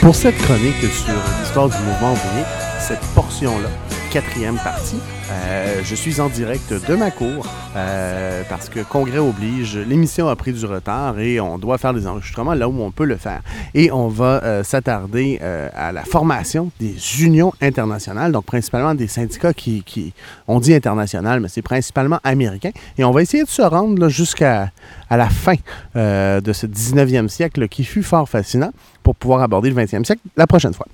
pour 0.00 0.14
cette 0.14 0.36
chronique 0.38 0.80
sur 0.80 1.14
l'histoire 1.40 1.68
du 1.68 1.76
mouvement 1.76 2.12
ouvrier, 2.12 2.44
cette 2.78 3.00
portion-là, 3.14 3.68
quatrième 4.10 4.56
partie, 4.56 4.98
euh, 5.30 5.82
je 5.84 5.94
suis 5.94 6.20
en 6.20 6.28
direct 6.28 6.72
de 6.72 6.96
ma 6.96 7.12
cour 7.12 7.46
euh, 7.76 8.42
parce 8.48 8.68
que 8.68 8.80
congrès 8.80 9.18
oblige, 9.18 9.76
l'émission 9.76 10.28
a 10.28 10.34
pris 10.34 10.52
du 10.52 10.66
retard 10.66 11.20
et 11.20 11.38
on 11.38 11.58
doit 11.58 11.78
faire 11.78 11.94
des 11.94 12.08
enregistrements 12.08 12.54
là 12.54 12.68
où 12.68 12.82
on 12.82 12.90
peut 12.90 13.04
le 13.04 13.16
faire. 13.16 13.40
Et 13.72 13.92
on 13.92 14.08
va 14.08 14.42
euh, 14.42 14.64
s'attarder 14.64 15.38
à 15.40 15.92
la 15.92 16.02
formation 16.04 16.72
des 16.80 16.96
unions 17.22 17.52
internationales, 17.60 18.32
donc 18.32 18.46
principalement 18.46 18.94
des 18.96 19.06
syndicats 19.06 19.54
qui, 19.54 20.12
on 20.48 20.58
dit 20.58 20.74
international, 20.74 21.38
mais 21.38 21.48
c'est 21.48 21.62
principalement 21.62 22.18
américain. 22.24 22.70
Et 22.98 23.04
on 23.04 23.12
va 23.12 23.22
essayer 23.22 23.44
de 23.44 23.48
se 23.48 23.62
rendre 23.62 24.08
jusqu'à 24.08 24.70
à 25.08 25.16
la 25.16 25.28
fin 25.28 25.54
de 25.94 26.52
ce 26.52 26.66
19e 26.66 27.28
siècle 27.28 27.68
qui 27.68 27.84
fut 27.84 28.02
fort 28.02 28.28
fascinant 28.28 28.72
pour 29.04 29.14
pouvoir 29.14 29.42
aborder 29.42 29.70
le 29.70 29.76
20e 29.76 30.04
siècle 30.04 30.22
la 30.36 30.46
prochaine 30.46 30.74
fois. 30.74 30.86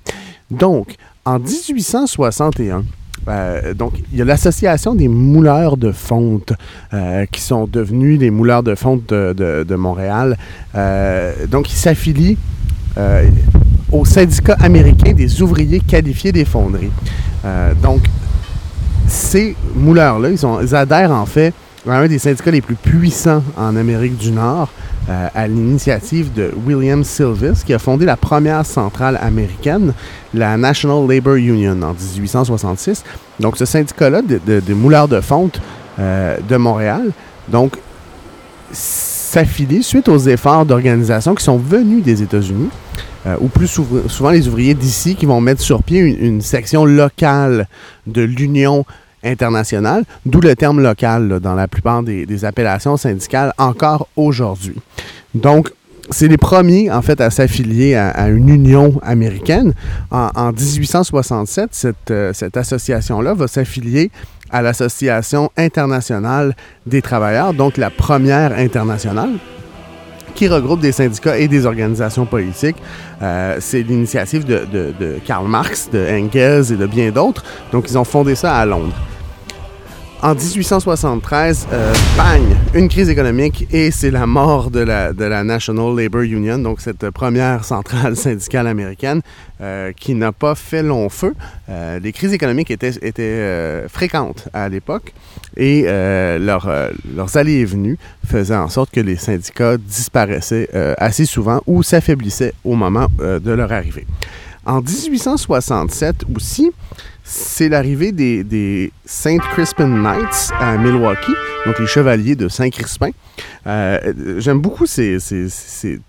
Donc, 0.51 0.95
en 1.25 1.39
1861, 1.39 2.85
euh, 3.27 3.73
donc, 3.73 3.93
il 4.11 4.19
y 4.19 4.21
a 4.21 4.25
l'association 4.25 4.95
des 4.95 5.07
mouleurs 5.07 5.77
de 5.77 5.91
fonte 5.91 6.53
euh, 6.93 7.25
qui 7.31 7.41
sont 7.41 7.67
devenus 7.67 8.19
des 8.19 8.31
mouleurs 8.31 8.63
de 8.63 8.75
fonte 8.75 9.07
de, 9.07 9.75
Montréal. 9.75 10.37
Euh, 10.75 11.33
donc, 11.47 11.71
ils 11.71 11.77
s'affilient 11.77 12.37
au 13.91 14.05
syndicat 14.05 14.57
américain 14.59 15.13
des 15.13 15.41
ouvriers 15.41 15.79
qualifiés 15.79 16.31
des 16.31 16.45
fonderies. 16.45 16.91
Donc, 17.83 18.01
ces 19.07 19.55
mouleurs-là, 19.75 20.29
ils 20.31 20.75
adhèrent 20.75 21.11
en 21.11 21.27
fait 21.27 21.53
à 21.89 21.99
un 21.99 22.07
des 22.07 22.19
syndicats 22.19 22.51
les 22.51 22.61
plus 22.61 22.75
puissants 22.75 23.43
en 23.55 23.75
Amérique 23.75 24.17
du 24.17 24.31
Nord, 24.31 24.69
euh, 25.09 25.27
à 25.33 25.47
l'initiative 25.47 26.33
de 26.33 26.51
William 26.65 27.03
Silvis, 27.03 27.63
qui 27.65 27.73
a 27.73 27.79
fondé 27.79 28.05
la 28.05 28.17
première 28.17 28.65
centrale 28.65 29.17
américaine, 29.21 29.93
la 30.33 30.57
National 30.57 31.07
Labor 31.07 31.35
Union, 31.35 31.81
en 31.81 31.93
1866. 31.93 33.03
Donc, 33.39 33.57
ce 33.57 33.65
syndicat-là 33.65 34.21
de, 34.21 34.39
de- 34.45 34.59
de 34.59 34.73
mouleurs 34.73 35.07
de 35.07 35.21
fonte 35.21 35.61
euh, 35.99 36.37
de 36.47 36.57
Montréal, 36.57 37.11
donc, 37.47 37.77
s'affilie 38.73 39.83
suite 39.83 40.09
aux 40.09 40.17
efforts 40.17 40.65
d'organisation 40.65 41.35
qui 41.35 41.43
sont 41.43 41.57
venus 41.57 42.03
des 42.03 42.21
États-Unis, 42.21 42.69
euh, 43.25 43.35
ou 43.39 43.47
plus 43.47 43.67
souvent, 43.67 44.07
souvent 44.07 44.29
les 44.31 44.47
ouvriers 44.47 44.73
d'ici 44.73 45.15
qui 45.15 45.25
vont 45.25 45.39
mettre 45.41 45.61
sur 45.61 45.83
pied 45.83 45.99
une, 45.99 46.23
une 46.23 46.41
section 46.41 46.85
locale 46.85 47.67
de 48.07 48.21
l'Union 48.23 48.85
internationale, 49.27 50.03
d'où 50.25 50.39
le 50.41 50.55
terme 50.55 50.81
local 50.81 51.39
dans 51.39 51.55
la 51.55 51.67
plupart 51.67 52.03
des, 52.03 52.45
appellations 52.45 52.97
syndicales 52.97 53.53
encore 53.57 54.07
aujourd'hui. 54.15 54.75
Donc, 55.33 55.69
c'est 56.09 56.27
les 56.27 56.37
premiers, 56.37 56.89
en 56.91 57.01
fait, 57.01 57.19
à 57.19 57.29
s'affilier 57.29 57.95
à, 57.95 58.27
une 58.29 58.47
union 58.49 58.99
américaine. 59.03 59.73
En, 60.11 60.29
en 60.35 60.51
1867, 60.51 61.69
cette, 61.71 62.11
euh, 62.11 62.31
cette 62.33 62.55
association-là 62.55 63.33
va 63.33 63.47
s'affilier 63.47 64.11
à 64.49 64.61
l'Association 64.61 65.49
internationale 65.57 66.55
des 66.85 67.01
travailleurs, 67.01 67.53
donc 67.53 67.75
la 67.77 67.89
première 67.89 68.53
internationale, 68.57 69.31
qui 70.35 70.47
regroupe 70.47 70.79
des 70.79 70.91
syndicats 70.91 71.37
et 71.37 71.47
des 71.47 71.65
organisations 71.65 72.25
politiques. 72.25 72.77
Euh, 73.21 73.57
c'est 73.59 73.81
l'initiative 73.81 74.45
de- 74.45 74.65
de 74.71 75.19
Karl 75.25 75.47
Marx, 75.47 75.89
de 75.91 75.99
Engels 75.99 76.71
et 76.71 76.77
de 76.77 76.85
bien 76.85 77.09
d'autres. 77.09 77.43
Donc, 77.71 77.89
ils 77.89 77.97
ont 77.97 78.03
fondé 78.03 78.35
ça 78.35 78.55
à 78.55 78.65
Londres. 78.65 78.95
En 80.23 80.33
1873, 80.33 81.67
euh, 81.71 81.93
bang, 82.17 82.41
une 82.73 82.89
crise 82.89 83.07
économique 83.07 83.67
et 83.71 83.91
c'est 83.91 84.09
la 84.09 84.25
mort 84.25 84.71
de 84.71 84.79
la, 84.79 85.43
National 85.43 85.95
Labor 85.95 86.23
Union, 86.23 86.57
donc 86.57 86.81
cette 86.81 87.11
première 87.11 87.63
centrale 87.63 88.15
syndicale 88.17 88.65
américaine 88.65 89.21
euh, 89.61 89.91
qui 89.91 90.15
n'a 90.15 90.31
pas 90.31 90.55
fait 90.55 90.81
long 90.81 91.07
feu. 91.09 91.35
Euh, 91.69 91.99
les 91.99 92.11
crises 92.13 92.33
économiques 92.33 92.71
étaient, 92.71 93.87
fréquentes 93.89 94.49
à 94.53 94.67
l'époque 94.69 95.13
et 95.55 95.83
leur, 95.83 96.67
leurs 97.15 97.37
allées 97.37 97.59
et 97.59 97.65
venues 97.65 97.99
faisaient 98.25 98.55
en 98.55 98.69
sorte 98.69 98.89
que 98.89 98.99
les 98.99 99.17
syndicats 99.17 99.77
disparaissaient 99.77 100.69
assez 100.97 101.25
souvent 101.25 101.61
ou 101.67 101.83
s'affaiblissaient 101.83 102.53
au 102.63 102.73
moment 102.73 103.07
de 103.19 103.51
leur 103.51 103.71
arrivée. 103.71 104.07
En 104.67 104.81
1867 104.81 106.25
aussi, 106.35 106.71
c'est 107.23 107.69
l'arrivée 107.69 108.11
des, 108.11 108.43
des 108.43 108.91
Saint 109.05 109.37
Crispin 109.37 109.87
Knights 109.87 110.51
à 110.59 110.77
Milwaukee, 110.77 111.33
donc 111.65 111.79
les 111.79 111.87
chevaliers 111.87 112.35
de 112.35 112.49
Saint-Crispin. 112.49 113.11
Euh, 113.65 114.39
J'aime 114.39 114.59
beaucoup 114.59 114.85
ces, 114.85 115.19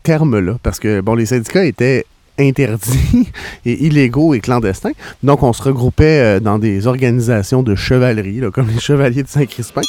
termes-là 0.03 0.57
parce 0.61 0.81
que 0.81 1.01
bon, 1.01 1.15
les 1.15 1.27
syndicats 1.27 1.65
étaient 1.65 2.05
interdits 2.37 3.29
et 3.65 3.85
illégaux 3.87 4.35
et 4.35 4.41
clandestins. 4.41 4.93
Donc, 5.23 5.45
on 5.45 5.53
se 5.53 5.63
regroupait 5.63 6.21
euh, 6.21 6.41
dans 6.41 6.59
des 6.59 6.89
organisations 6.89 7.63
de 7.63 7.77
chevalerie, 7.77 8.41
comme 8.53 8.69
les 8.69 8.81
chevaliers 8.81 9.23
de 9.23 9.29
Saint-Crispin, 9.29 9.83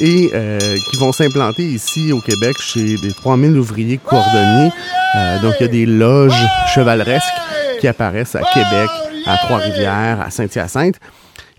et 0.00 0.30
euh, 0.32 0.58
qui 0.90 0.96
vont 0.98 1.12
s'implanter 1.12 1.64
ici 1.64 2.10
au 2.12 2.20
Québec 2.20 2.56
chez 2.58 2.96
des 2.96 3.12
3000 3.12 3.58
ouvriers 3.58 3.98
cordonniers. 3.98 4.70
Donc, 5.42 5.54
il 5.60 5.62
y 5.62 5.64
a 5.64 5.68
des 5.68 5.86
loges 5.86 6.46
chevaleresques 6.74 7.24
qui 7.78 7.88
apparaissent 7.88 8.34
à 8.34 8.42
Québec, 8.52 8.90
à 9.26 9.36
Trois-Rivières, 9.38 10.20
à 10.20 10.30
Saint-Hyacinthe. 10.30 10.96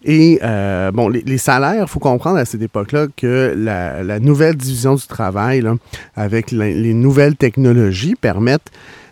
Et 0.03 0.39
euh, 0.43 0.91
bon, 0.91 1.09
les, 1.09 1.37
salaires, 1.37 1.83
il 1.85 1.89
faut 1.89 1.99
comprendre 1.99 2.37
à 2.37 2.45
cette 2.45 2.61
époque-là 2.61 3.07
que 3.17 3.53
la, 3.57 4.01
la 4.01 4.19
nouvelle 4.19 4.55
division 4.55 4.95
du 4.95 5.05
travail, 5.05 5.61
là, 5.61 5.75
avec 6.15 6.51
les 6.51 6.93
nouvelles 6.93 7.35
technologies, 7.35 8.15
permettent 8.15 8.71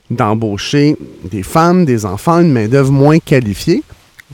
d'embaucher 0.09 0.95
des 1.29 1.43
femmes, 1.43 1.83
des 1.83 2.05
enfants, 2.05 2.39
une 2.39 2.53
main-d'œuvre 2.53 2.91
moins 2.91 3.19
qualifiée 3.19 3.83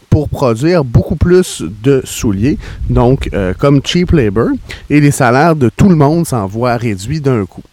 pour 0.09 0.29
produire 0.29 0.83
beaucoup 0.83 1.15
plus 1.15 1.63
de 1.83 2.01
souliers, 2.03 2.59
donc 2.87 3.29
euh, 3.33 3.53
comme 3.57 3.81
cheap 3.83 4.11
labor, 4.11 4.49
et 4.91 4.99
les 4.99 5.09
salaires 5.09 5.55
de 5.55 5.69
tout 5.75 5.89
le 5.89 5.95
monde 5.95 6.27
s'en 6.27 6.45
voient 6.45 6.77
réduits 6.77 7.19
d'un 7.19 7.45
coup. 7.45 7.63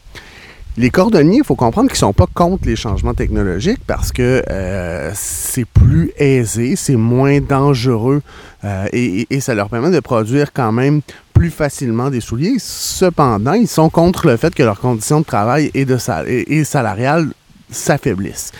Les 0.76 0.90
cordonniers, 0.90 1.38
il 1.38 1.44
faut 1.44 1.56
comprendre 1.56 1.88
qu'ils 1.88 1.96
ne 1.96 1.98
sont 1.98 2.12
pas 2.12 2.28
contre 2.32 2.66
les 2.66 2.76
changements 2.76 3.14
technologiques 3.14 3.80
parce 3.86 4.12
que 4.12 4.42
euh, 4.48 5.10
c'est 5.14 5.64
plus 5.64 6.12
aisé, 6.16 6.76
c'est 6.76 6.96
moins 6.96 7.40
dangereux 7.40 8.22
euh, 8.64 8.86
et, 8.92 9.40
ça 9.40 9.54
leur 9.54 9.68
permet 9.68 9.90
de 9.90 10.00
produire 10.00 10.52
quand 10.52 10.70
même 10.70 11.00
plus 11.34 11.50
facilement 11.50 12.08
des 12.08 12.20
souliers. 12.20 12.56
Cependant, 12.58 13.54
ils 13.54 13.66
sont 13.66 13.90
contre 13.90 14.28
le 14.28 14.36
fait 14.36 14.54
que 14.54 14.62
leurs 14.62 14.80
conditions 14.80 15.20
de 15.20 15.24
travail 15.24 15.70
et, 15.74 15.84
de 15.84 15.96
salariales 15.96 17.28
s'affaiblissent. 17.70 18.52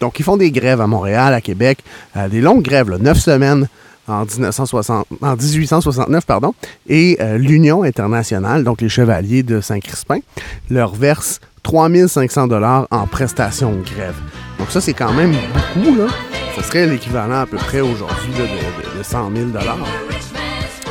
Donc, 0.00 0.20
ils 0.20 0.24
font 0.24 0.36
des 0.36 0.52
grèves 0.52 0.80
à 0.80 0.86
Montréal, 0.86 1.34
à 1.34 1.40
Québec, 1.40 1.78
euh, 2.16 2.28
des 2.28 2.40
longues 2.40 2.62
grèves, 2.62 2.90
là, 2.90 2.98
neuf 2.98 3.18
semaines 3.18 3.66
en, 4.08 4.24
1960, 4.24 5.06
en 5.20 5.36
1869, 5.36 6.24
pardon, 6.26 6.54
et 6.88 7.16
euh, 7.20 7.38
l'Union 7.38 7.82
internationale, 7.82 8.64
donc 8.64 8.80
les 8.80 8.88
chevaliers 8.88 9.42
de 9.42 9.60
Saint-Crispin, 9.60 10.18
leur 10.70 10.94
verse 10.94 11.40
3500 11.62 12.46
dollars 12.46 12.86
en 12.90 13.06
prestations 13.06 13.72
de 13.72 13.82
grève. 13.82 14.14
Donc 14.58 14.70
ça, 14.70 14.80
c'est 14.80 14.94
quand 14.94 15.12
même 15.12 15.32
beaucoup, 15.32 15.96
là. 15.96 16.06
Ce 16.56 16.62
serait 16.62 16.86
l'équivalent 16.86 17.40
à 17.40 17.46
peu 17.46 17.56
près 17.58 17.80
aujourd'hui 17.80 18.32
de, 18.32 18.42
de- 18.94 18.98
de 18.98 19.02
100 19.02 19.30
000 19.34 19.46
dollars. 19.50 19.78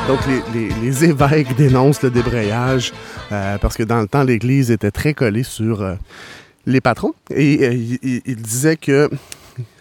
Donc, 0.07 0.19
les, 0.27 0.43
les- 0.69 0.73
les 0.83 1.05
évêques 1.05 1.55
dénoncent 1.55 2.03
le 2.03 2.11
débrayage 2.11 2.93
euh, 3.31 3.57
parce 3.57 3.75
que 3.75 3.81
dans 3.83 3.99
le 4.01 4.07
temps, 4.07 4.23
l'Église 4.23 4.69
était 4.69 4.91
très 4.91 5.15
collée 5.15 5.41
sur 5.41 5.81
euh, 5.81 5.95
les 6.67 6.79
patrons. 6.81 7.13
Et 7.31 7.63
euh, 7.65 7.73
il- 7.73 8.21
il 8.25 8.35
disait 8.35 8.75
que 8.75 9.09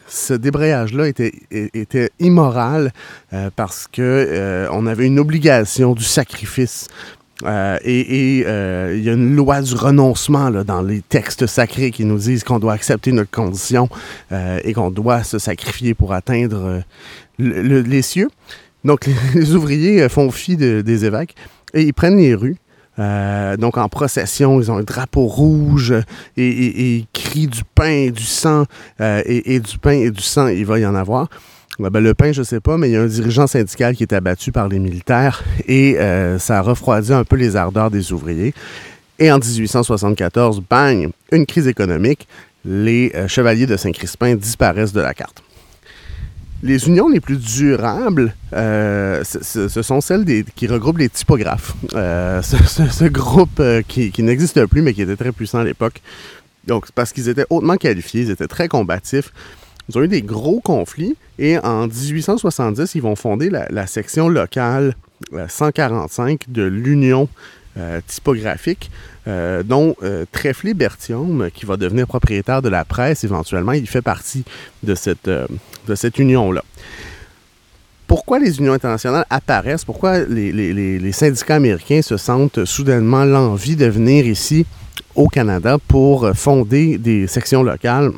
ce 0.07 0.35
débrayage-là 0.35 1.09
était, 1.09 1.33
était 1.51 2.11
immoral 2.21 2.93
euh, 3.33 3.51
parce 3.55 3.87
que 3.91 4.03
euh, 4.03 4.69
on 4.73 4.87
avait 4.87 5.07
une 5.07 5.19
obligation 5.19 5.95
du 5.95 6.05
sacrifice. 6.05 6.89
Euh, 7.43 7.79
et 7.85 8.45
euh, 8.47 8.95
il 8.97 9.03
y 9.03 9.11
a 9.11 9.13
une 9.15 9.35
loi 9.35 9.61
du 9.61 9.75
renoncement 9.75 10.51
là, 10.51 10.63
dans 10.63 10.83
les 10.83 11.03
textes 11.03 11.47
sacrés 11.49 11.91
qui 11.91 12.05
nous 12.05 12.17
disent 12.19 12.45
qu'on 12.45 12.61
doit 12.61 12.73
accepter 12.75 13.11
notre 13.11 13.31
condition 13.33 13.89
euh, 14.31 14.61
et 14.63 14.73
qu'on 14.73 14.91
doit 14.93 15.25
se 15.25 15.39
sacrifier 15.41 15.95
pour 15.95 16.13
atteindre 16.13 16.65
euh, 16.65 16.81
le- 17.39 17.61
le- 17.63 17.81
les 17.81 18.03
cieux. 18.03 18.29
Donc, 18.85 19.09
les, 19.35 19.53
ouvriers 19.55 20.09
font 20.09 20.31
fi 20.31 20.57
de- 20.57 20.81
des 20.81 21.05
évêques 21.05 21.35
et 21.75 21.83
ils 21.83 21.93
prennent 21.93 22.19
les 22.19 22.35
rues. 22.37 22.57
Euh, 22.99 23.57
donc, 23.57 23.77
en 23.77 23.89
procession, 23.89 24.61
ils 24.61 24.71
ont 24.71 24.77
un 24.77 24.83
drapeau 24.83 25.27
rouge 25.27 25.95
et, 26.37 26.97
et- 26.97 27.07
crient 27.13 27.49
du 27.49 27.63
pain 27.75 27.89
et 27.91 28.11
du 28.11 28.23
sang. 28.23 28.65
euh, 29.01 29.23
et, 29.27 29.59
du 29.61 29.79
pain 29.79 29.93
et 29.93 30.11
du 30.11 30.23
sang, 30.23 30.47
il 30.49 30.65
va 30.67 30.79
y 30.79 30.87
en 30.87 30.95
avoir. 30.95 31.29
Ben, 31.81 31.99
le 32.01 32.15
pain, 32.15 32.31
je 32.31 32.45
sais 32.45 32.61
pas, 32.61 32.77
mais 32.79 32.89
il 32.89 32.93
y 32.93 32.97
a 32.97 33.03
un 33.03 33.07
dirigeant 33.07 33.49
syndical 33.49 33.97
qui 33.97 34.05
est 34.05 34.13
abattu 34.13 34.53
par 34.53 34.69
les 34.69 34.79
militaires 34.79 35.43
et 35.67 35.97
euh, 35.99 36.39
ça 36.39 36.59
a 36.59 36.63
refroidi 36.63 37.13
un 37.13 37.25
peu 37.25 37.35
les 37.35 37.57
ardeurs 37.57 37.91
des 37.91 38.13
ouvriers. 38.13 38.55
Et 39.19 39.33
en 39.33 39.39
1874, 39.39 40.63
bang, 40.71 41.11
une 41.33 41.47
crise 41.47 41.67
économique, 41.67 42.29
les 42.65 43.11
euh, 43.17 43.27
chevaliers 43.27 43.67
de 43.67 43.77
Saint-Crispin 43.77 44.37
disparaissent 44.37 44.93
de 44.93 45.01
la 45.01 45.15
carte. 45.15 45.43
Les 46.65 46.89
unions 46.89 47.09
les 47.09 47.21
plus 47.21 47.37
durables, 47.37 48.35
euh, 48.55 49.23
ce, 49.23 49.69
sont 49.69 50.01
celles 50.01 50.25
qui 50.57 50.67
regroupent 50.67 50.99
les 50.99 51.11
typographes. 51.11 51.75
ce, 51.93 53.09
groupe 53.09 53.63
qui, 53.87 54.11
qui 54.11 54.23
n'existe 54.23 54.65
plus, 54.65 54.81
mais 54.81 54.95
qui 54.95 55.03
était 55.03 55.17
très 55.17 55.31
puissant 55.31 55.59
à 55.59 55.65
l'époque. 55.65 56.01
Donc, 56.67 56.91
parce 56.93 57.13
qu'ils 57.13 57.29
étaient 57.29 57.45
hautement 57.51 57.77
qualifiés, 57.77 58.23
ils 58.23 58.31
étaient 58.31 58.49
très 58.49 58.69
combatifs. 58.69 59.31
Ils 59.89 59.99
ont 59.99 60.03
eu 60.03 60.09
des 60.09 60.23
gros 60.23 60.61
conflits 60.61 61.17
et 61.39 61.59
en 61.59 61.87
1870, 61.87 62.95
ils 62.95 63.03
vont 63.03 63.17
fonder 63.17 63.51
la, 63.51 63.87
section 63.87 64.29
locale 64.29 64.95
145 65.49 66.33
euh, 66.33 66.53
de 66.53 66.63
l'Union 66.63 67.29
euh, 67.77 68.01
typographique, 68.07 68.91
euh, 69.27 69.63
dont 69.63 69.97
Trefflé 70.33 70.75
Bertium, 70.75 71.49
qui 71.53 71.67
va 71.67 71.77
devenir 71.77 72.07
propriétaire 72.07 72.63
de 72.63 72.69
la 72.69 72.85
presse 72.85 73.25
éventuellement, 73.25 73.73
il 73.73 73.87
fait 73.87 74.03
partie 74.03 74.45
de 74.83 74.95
cette, 74.95 75.31
cette 75.95 76.19
union-là. 76.19 76.63
Pourquoi 78.07 78.39
les 78.39 78.59
unions 78.59 78.75
internationales 78.75 79.25
apparaissent? 79.31 79.85
Pourquoi 79.85 80.21
les 80.21 81.13
syndicats 81.13 81.57
américains 81.57 82.03
se 82.03 82.17
sentent 82.17 82.65
soudainement 82.65 83.25
l'envie 83.25 83.77
de 83.77 83.87
venir 83.87 84.27
ici 84.27 84.67
au 85.15 85.29
Canada 85.29 85.79
pour 85.89 86.31
fonder 86.35 86.99
des 86.99 87.27
sections 87.27 87.63
locales? 87.63 88.13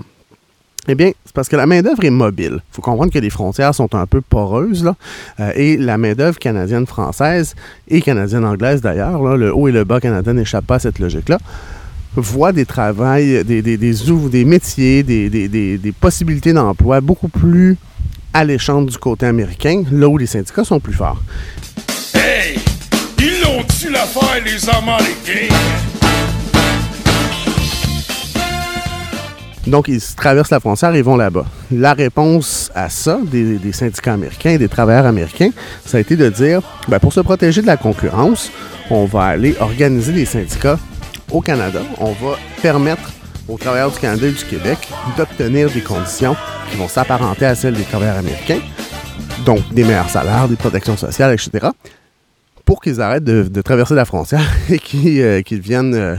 Eh 0.88 0.94
bien, 0.94 1.10
c'est 1.24 1.34
parce 1.34 1.48
que 1.48 1.56
la 1.56 1.66
main-d'œuvre 1.66 2.04
est 2.04 2.10
mobile. 2.10 2.54
Il 2.54 2.74
faut 2.74 2.82
comprendre 2.82 3.12
que 3.12 3.18
les 3.18 3.30
frontières 3.30 3.74
sont 3.74 3.94
un 3.94 4.06
peu 4.06 4.20
poreuses, 4.20 4.84
là, 4.84 4.94
euh, 5.40 5.52
et 5.54 5.76
la 5.76 5.98
main-d'œuvre 5.98 6.38
canadienne-française 6.38 7.54
et 7.88 8.00
canadienne-anglaise 8.00 8.80
d'ailleurs, 8.80 9.36
le 9.36 9.54
haut 9.54 9.68
et 9.68 9.72
le 9.72 9.84
bas 9.84 10.00
canadien 10.00 10.34
n'échappent 10.34 10.66
pas 10.66 10.76
à 10.76 10.80
cette 10.80 10.98
logique-là, 10.98 11.38
voit 12.14 12.52
des 12.52 12.64
travails, 12.64 13.44
des, 13.44 14.44
métiers, 14.44 15.02
des, 15.02 15.28
des 15.48 15.92
possibilités 15.92 16.52
d'emploi 16.52 17.00
beaucoup 17.00 17.28
plus 17.28 17.76
alléchantes 18.32 18.86
du 18.86 18.98
côté 18.98 19.26
américain, 19.26 19.82
là 19.90 20.08
où 20.08 20.18
les 20.18 20.26
syndicats 20.26 20.64
sont 20.64 20.80
plus 20.80 20.92
forts. 20.92 21.20
Hey! 22.14 22.58
Ils 23.18 23.42
l'ont-tu 23.42 23.90
l'affaire, 23.90 24.42
les 24.44 24.68
Américains? 24.68 26.05
Donc, 29.66 29.88
ils 29.88 30.00
traversent 30.00 30.50
la 30.50 30.60
frontière 30.60 30.94
et 30.94 31.02
vont 31.02 31.16
là-bas. 31.16 31.44
La 31.72 31.92
réponse 31.92 32.70
à 32.74 32.88
ça 32.88 33.18
des, 33.24 33.72
syndicats 33.72 34.12
américains, 34.12 34.56
des 34.56 34.68
travailleurs 34.68 35.06
américains, 35.06 35.50
ça 35.84 35.98
a 35.98 36.00
été 36.00 36.16
de 36.16 36.28
dire, 36.28 36.62
ben, 36.88 36.98
pour 37.00 37.12
se 37.12 37.20
protéger 37.20 37.62
de 37.62 37.66
la 37.66 37.76
concurrence, 37.76 38.50
on 38.90 39.06
va 39.06 39.24
aller 39.24 39.56
organiser 39.58 40.12
des 40.12 40.24
syndicats 40.24 40.78
au 41.32 41.40
Canada. 41.40 41.80
On 41.98 42.12
va 42.12 42.36
permettre 42.62 43.12
aux 43.48 43.58
travailleurs 43.58 43.90
du 43.90 43.98
Canada 43.98 44.26
et 44.26 44.32
du 44.32 44.44
Québec 44.44 44.78
d'obtenir 45.16 45.70
des 45.70 45.80
conditions 45.80 46.36
qui 46.70 46.76
vont 46.76 46.88
s'apparenter 46.88 47.46
à 47.46 47.54
celles 47.54 47.74
des 47.74 47.84
travailleurs 47.84 48.18
américains, 48.18 48.60
donc 49.44 49.60
des 49.72 49.84
meilleurs 49.84 50.10
salaires, 50.10 50.48
des 50.48 50.56
protections 50.56 50.96
sociales, 50.96 51.32
etc., 51.32 51.68
pour 52.64 52.80
qu'ils 52.80 53.00
arrêtent 53.00 53.24
de, 53.24 53.62
traverser 53.62 53.94
la 53.94 54.04
frontière 54.04 54.46
et 54.68 54.78
qu'ils 54.78 55.22
euh, 55.22 55.42
viennent 55.50 55.94
euh, 55.94 56.16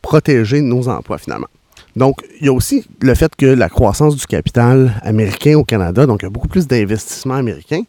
protéger 0.00 0.60
nos 0.60 0.88
emplois 0.88 1.18
finalement. 1.18 1.48
Donc, 1.96 2.24
il 2.40 2.46
y 2.46 2.48
a 2.48 2.52
aussi 2.52 2.86
le 3.00 3.14
fait 3.14 3.34
que 3.36 3.46
la 3.46 3.68
croissance 3.68 4.16
du 4.16 4.26
capital 4.26 5.00
américain 5.02 5.56
au 5.56 5.64
Canada, 5.64 6.06
donc 6.06 6.22
il 6.22 6.24
y 6.24 6.26
a 6.26 6.30
beaucoup 6.30 6.48
plus 6.48 6.66
d'investissements 6.66 7.34
américains, 7.34 7.82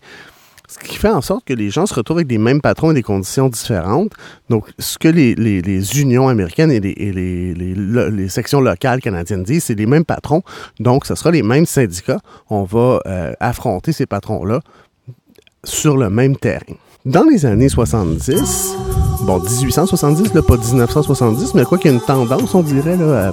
ce 0.67 0.79
qui 0.79 0.97
fait 0.97 1.09
en 1.09 1.21
sorte 1.21 1.45
que 1.45 1.53
les 1.53 1.69
gens 1.69 1.85
se 1.85 1.93
retrouvent 1.93 2.17
avec 2.17 2.27
des 2.27 2.37
mêmes 2.37 2.61
patrons 2.61 2.91
et 2.91 2.93
des 2.93 3.03
conditions 3.03 3.49
différentes. 3.49 4.11
Donc, 4.49 4.67
ce 4.79 4.97
que 4.97 5.07
les, 5.07 6.01
unions 6.01 6.27
américaines 6.27 6.71
et, 6.71 6.79
les, 6.79 8.29
sections 8.29 8.61
locales 8.61 8.99
canadiennes 9.01 9.43
disent, 9.43 9.65
c'est 9.65 9.75
les 9.75 9.85
mêmes 9.85 10.05
patrons. 10.05 10.41
Donc, 10.79 11.05
ce 11.05 11.15
sera 11.15 11.31
les 11.31 11.43
mêmes 11.43 11.65
syndicats. 11.65 12.19
On 12.49 12.63
va 12.63 12.99
euh, 13.05 13.33
affronter 13.39 13.91
ces 13.91 14.05
patrons-là 14.05 14.59
sur 15.63 15.97
le 15.97 16.09
même 16.09 16.35
terrain. 16.35 16.75
Dans 17.05 17.23
les 17.23 17.45
années 17.45 17.69
70, 17.69 18.75
bon, 19.27 19.39
1870, 19.39 20.33
là, 20.33 20.41
pas 20.41 20.57
1970, 20.57 21.53
mais 21.53 21.63
quoi 21.63 21.77
qu'il 21.77 21.91
y 21.91 21.93
ait 21.93 21.97
une 21.97 22.03
tendance, 22.03 22.55
on 22.55 22.63
dirait, 22.63 22.97
là, 22.97 23.31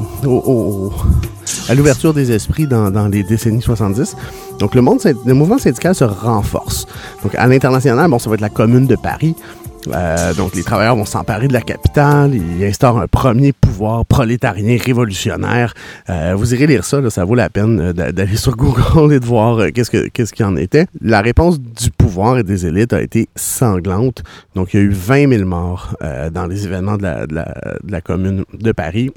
à, 1.71 1.75
l'ouverture 1.75 2.13
des 2.13 2.33
esprits 2.33 2.67
dans, 2.67 2.91
dans, 2.91 3.09
les 3.09 3.23
décennies 3.23 3.63
70. 3.63 4.15
Donc, 4.59 4.75
le, 4.75 4.83
monde, 4.83 5.01
le 5.25 5.33
mouvement 5.33 5.57
syndical 5.57 5.95
se 5.95 6.05
renforce. 6.05 6.87
Donc, 7.23 7.35
à 7.35 7.47
l'international, 7.47 8.11
bon, 8.11 8.19
ça 8.19 8.29
va 8.29 8.35
être 8.35 8.43
la 8.43 8.51
Commune 8.51 8.87
de 8.87 8.97
Paris, 8.97 9.35
euh, 9.88 10.34
donc, 10.34 10.55
les 10.55 10.62
travailleurs 10.62 10.96
vont 10.96 11.05
s'emparer 11.05 11.49
de 11.49 11.52
la 11.52 11.61
capitale. 11.61 12.34
Ils 12.34 12.64
instaurent 12.64 13.00
un 13.00 13.06
premier 13.06 13.52
pouvoir 13.52 14.05
prolétarien 14.06 14.76
révolutionnaire. 14.82 15.75
Euh, 16.08 16.34
vous 16.37 16.55
irez 16.55 16.67
lire 16.67 16.84
ça, 16.84 17.08
ça 17.11 17.25
vaut 17.25 17.34
la 17.34 17.50
peine 17.50 17.81
euh, 17.81 17.93
d'aller 17.93 18.37
sur 18.37 18.56
Google 18.56 19.14
et 19.14 19.20
de 19.20 19.26
voir 19.26 19.67
qu'est-ce 19.73 20.32
qu'il 20.32 20.44
en 20.44 20.56
était. 20.56 20.87
La 21.00 21.20
réponse 21.20 21.61
du 21.61 21.90
pouvoir 21.90 22.38
et 22.38 22.43
des 22.43 22.67
élites 22.67 22.93
a 22.93 23.02
été 23.02 23.29
sanglante. 23.34 24.23
Donc, 24.55 24.75
il 24.75 24.81
y 24.81 24.81
a 24.81 24.84
eu 24.84 24.93
20 24.93 25.29
000 25.29 25.44
morts 25.44 25.96
dans 26.32 26.46
les 26.46 26.64
événements 26.67 26.96
de 26.96 27.02
la, 27.02 27.26
de 27.26 27.93
la 27.93 28.00
commune 28.00 28.44
de 28.52 28.73
Paris 28.73 29.11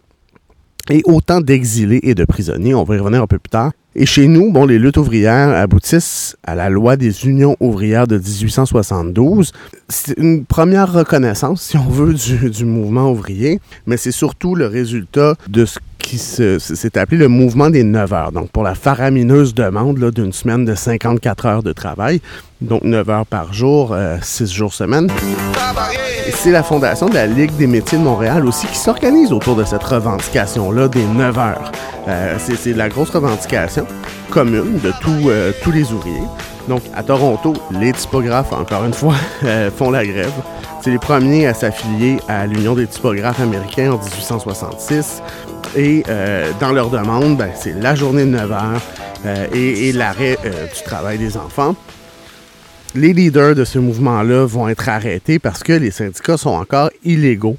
et 0.89 1.01
autant 1.05 1.41
d'exilés 1.41 1.99
et 2.03 2.15
de 2.15 2.25
prisonniers. 2.25 2.73
On 2.75 2.83
va 2.83 2.95
y 2.95 2.99
revenir 2.99 3.21
un 3.21 3.27
peu 3.27 3.39
plus 3.39 3.49
tard. 3.49 3.71
Et 3.97 4.05
chez 4.05 4.27
nous, 4.27 4.51
bon, 4.51 4.65
les 4.65 4.77
luttes 4.77 4.97
ouvrières 4.97 5.55
aboutissent 5.55 6.35
à 6.43 6.53
la 6.53 6.69
loi 6.69 6.97
des 6.97 7.27
unions 7.27 7.55
ouvrières 7.61 8.07
de 8.07 8.17
1872. 8.17 9.53
C'est 9.87 10.17
une 10.17 10.43
première 10.43 10.91
reconnaissance, 10.91 11.61
si 11.61 11.77
on 11.77 11.87
veut, 11.87 12.13
du, 12.13 12.49
du 12.49 12.65
mouvement 12.65 13.09
ouvrier, 13.09 13.61
mais 13.85 13.95
c'est 13.95 14.11
surtout 14.11 14.53
le 14.53 14.67
résultat 14.67 15.35
de 15.47 15.63
ce 15.63 15.79
qui 16.05 16.19
s'est 16.19 16.97
appelé 16.99 17.17
le 17.17 17.27
mouvement 17.27 17.71
des 17.71 17.83
9 17.83 18.13
heures. 18.13 18.31
Donc, 18.31 18.51
pour 18.51 18.61
la 18.61 18.75
faramineuse 18.75 19.55
demande 19.55 19.97
d'une 20.11 20.33
semaine 20.33 20.63
de 20.63 20.75
54 20.75 21.45
heures 21.47 21.63
de 21.63 21.73
travail, 21.73 22.21
donc 22.61 22.83
9 22.83 23.09
heures 23.09 23.25
par 23.25 23.53
jour, 23.53 23.95
6 24.21 24.43
euh, 24.43 24.45
jours 24.45 24.73
semaine. 24.73 25.09
C'est 26.31 26.51
la 26.51 26.61
fondation 26.61 27.09
de 27.09 27.15
la 27.15 27.25
Ligue 27.25 27.55
des 27.57 27.65
métiers 27.65 27.97
de 27.97 28.03
Montréal 28.03 28.45
aussi 28.45 28.67
qui 28.67 28.77
s'organise 28.77 29.33
autour 29.33 29.55
de 29.55 29.63
cette 29.63 29.83
revendication-là 29.83 30.89
des 30.89 31.03
9 31.03 31.37
heures. 31.39 31.71
Euh, 32.07 32.37
c'est 32.37 32.73
la 32.73 32.87
grosse 32.87 33.09
revendication 33.09 33.87
commune 34.29 34.79
de 34.83 34.91
euh, 35.07 35.51
tous 35.63 35.71
les 35.71 35.91
ouvriers. 35.91 36.27
Donc, 36.67 36.83
à 36.95 37.01
Toronto, 37.01 37.53
les 37.71 37.93
typographes, 37.93 38.53
encore 38.53 38.85
une 38.85 38.93
fois, 38.93 39.15
font 39.75 39.89
la 39.89 40.05
grève. 40.05 40.33
C'est 40.85 40.91
les 40.91 40.99
premiers 40.99 41.47
à 41.47 41.55
s'affilier 41.55 42.17
à 42.27 42.45
l'Union 42.45 42.75
des 42.75 42.85
typographes 42.85 43.39
américains 43.39 43.93
en 43.93 43.97
1866. 43.97 45.23
Et 45.75 46.03
euh, 46.07 46.51
dans 46.59 46.73
leur 46.73 46.91
demande, 46.91 47.37
ben, 47.37 47.49
c'est 47.55 47.73
la 47.73 47.95
journée 47.95 48.23
de 48.23 48.29
9 48.29 48.51
heures 48.51 48.81
euh, 49.25 49.47
et, 49.51 49.91
l'arrêt 49.93 50.37
euh, 50.45 50.67
du 50.67 50.83
travail 50.83 51.17
des 51.17 51.37
enfants. 51.37 51.75
Les 52.93 53.13
leaders 53.13 53.55
de 53.55 53.65
ce 53.65 53.79
mouvement-là 53.79 54.45
vont 54.45 54.69
être 54.69 54.87
arrêtés 54.87 55.39
parce 55.39 55.63
que 55.63 55.73
les 55.73 55.89
syndicats 55.89 56.37
sont 56.37 56.51
encore 56.51 56.91
illégaux. 57.03 57.57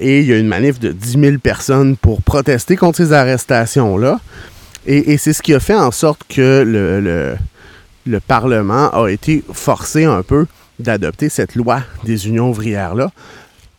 et 0.00 0.18
il 0.18 0.26
y 0.26 0.32
a 0.32 0.36
une 0.36 0.48
manif 0.48 0.80
de 0.80 0.90
10 0.90 1.20
000 1.20 1.38
personnes 1.38 1.96
pour 1.96 2.22
protester 2.22 2.74
contre 2.74 2.96
ces 2.96 3.12
arrestations-là. 3.12 4.18
Et, 4.84 5.16
c'est 5.16 5.32
ce 5.32 5.42
qui 5.42 5.54
a 5.54 5.60
fait 5.60 5.76
en 5.76 5.92
sorte 5.92 6.22
que 6.28 6.64
le, 6.66 7.36
le 8.04 8.20
Parlement 8.20 8.90
a 8.90 9.06
été 9.10 9.44
forcé 9.52 10.06
un 10.06 10.22
peu 10.22 10.46
d'adopter 10.82 11.28
cette 11.28 11.54
loi 11.54 11.82
des 12.04 12.28
unions 12.28 12.50
ouvrières-là 12.50 13.10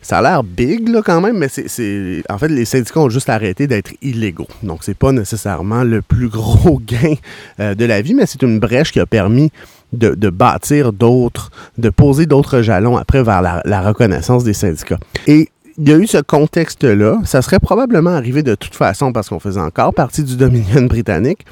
ça 0.04 0.18
a 0.18 0.22
l'air 0.22 0.44
big 0.44 0.88
là, 0.88 1.00
quand 1.02 1.20
même, 1.22 1.38
mais 1.38 1.48
c'est, 1.48 2.22
en 2.28 2.38
fait 2.38 2.48
les 2.48 2.66
syndicats 2.66 3.00
ont 3.00 3.08
juste 3.08 3.30
arrêté 3.30 3.66
d'être 3.66 3.92
illégaux. 4.02 4.46
Donc 4.62 4.80
c'est 4.82 4.96
pas 4.96 5.12
nécessairement 5.12 5.82
le 5.82 6.02
plus 6.02 6.28
gros 6.28 6.78
gain 6.86 7.14
euh, 7.58 7.74
de 7.74 7.84
la 7.86 8.02
vie, 8.02 8.14
mais 8.14 8.26
c'est 8.26 8.42
une 8.42 8.60
brèche 8.60 8.92
qui 8.92 9.00
a 9.00 9.06
permis 9.06 9.50
de, 9.94 10.28
bâtir 10.28 10.92
d'autres, 10.92 11.50
de 11.78 11.88
poser 11.88 12.26
d'autres 12.26 12.60
jalons 12.62 12.96
après 12.96 13.22
vers 13.22 13.40
la, 13.40 13.62
la 13.64 13.80
reconnaissance 13.80 14.42
des 14.42 14.52
syndicats. 14.52 14.98
Et 15.26 15.48
il 15.78 15.88
y 15.88 15.92
a 15.92 15.96
eu 15.96 16.06
ce 16.06 16.18
contexte-là. 16.18 17.20
Ça 17.24 17.42
serait 17.42 17.60
probablement 17.60 18.10
arrivé 18.10 18.42
de 18.42 18.56
toute 18.56 18.74
façon 18.74 19.12
parce 19.12 19.28
qu'on 19.28 19.38
faisait 19.38 19.60
encore 19.60 19.94
partie 19.94 20.24
du 20.24 20.36
Dominion 20.36 20.82
britannique. 20.82 21.46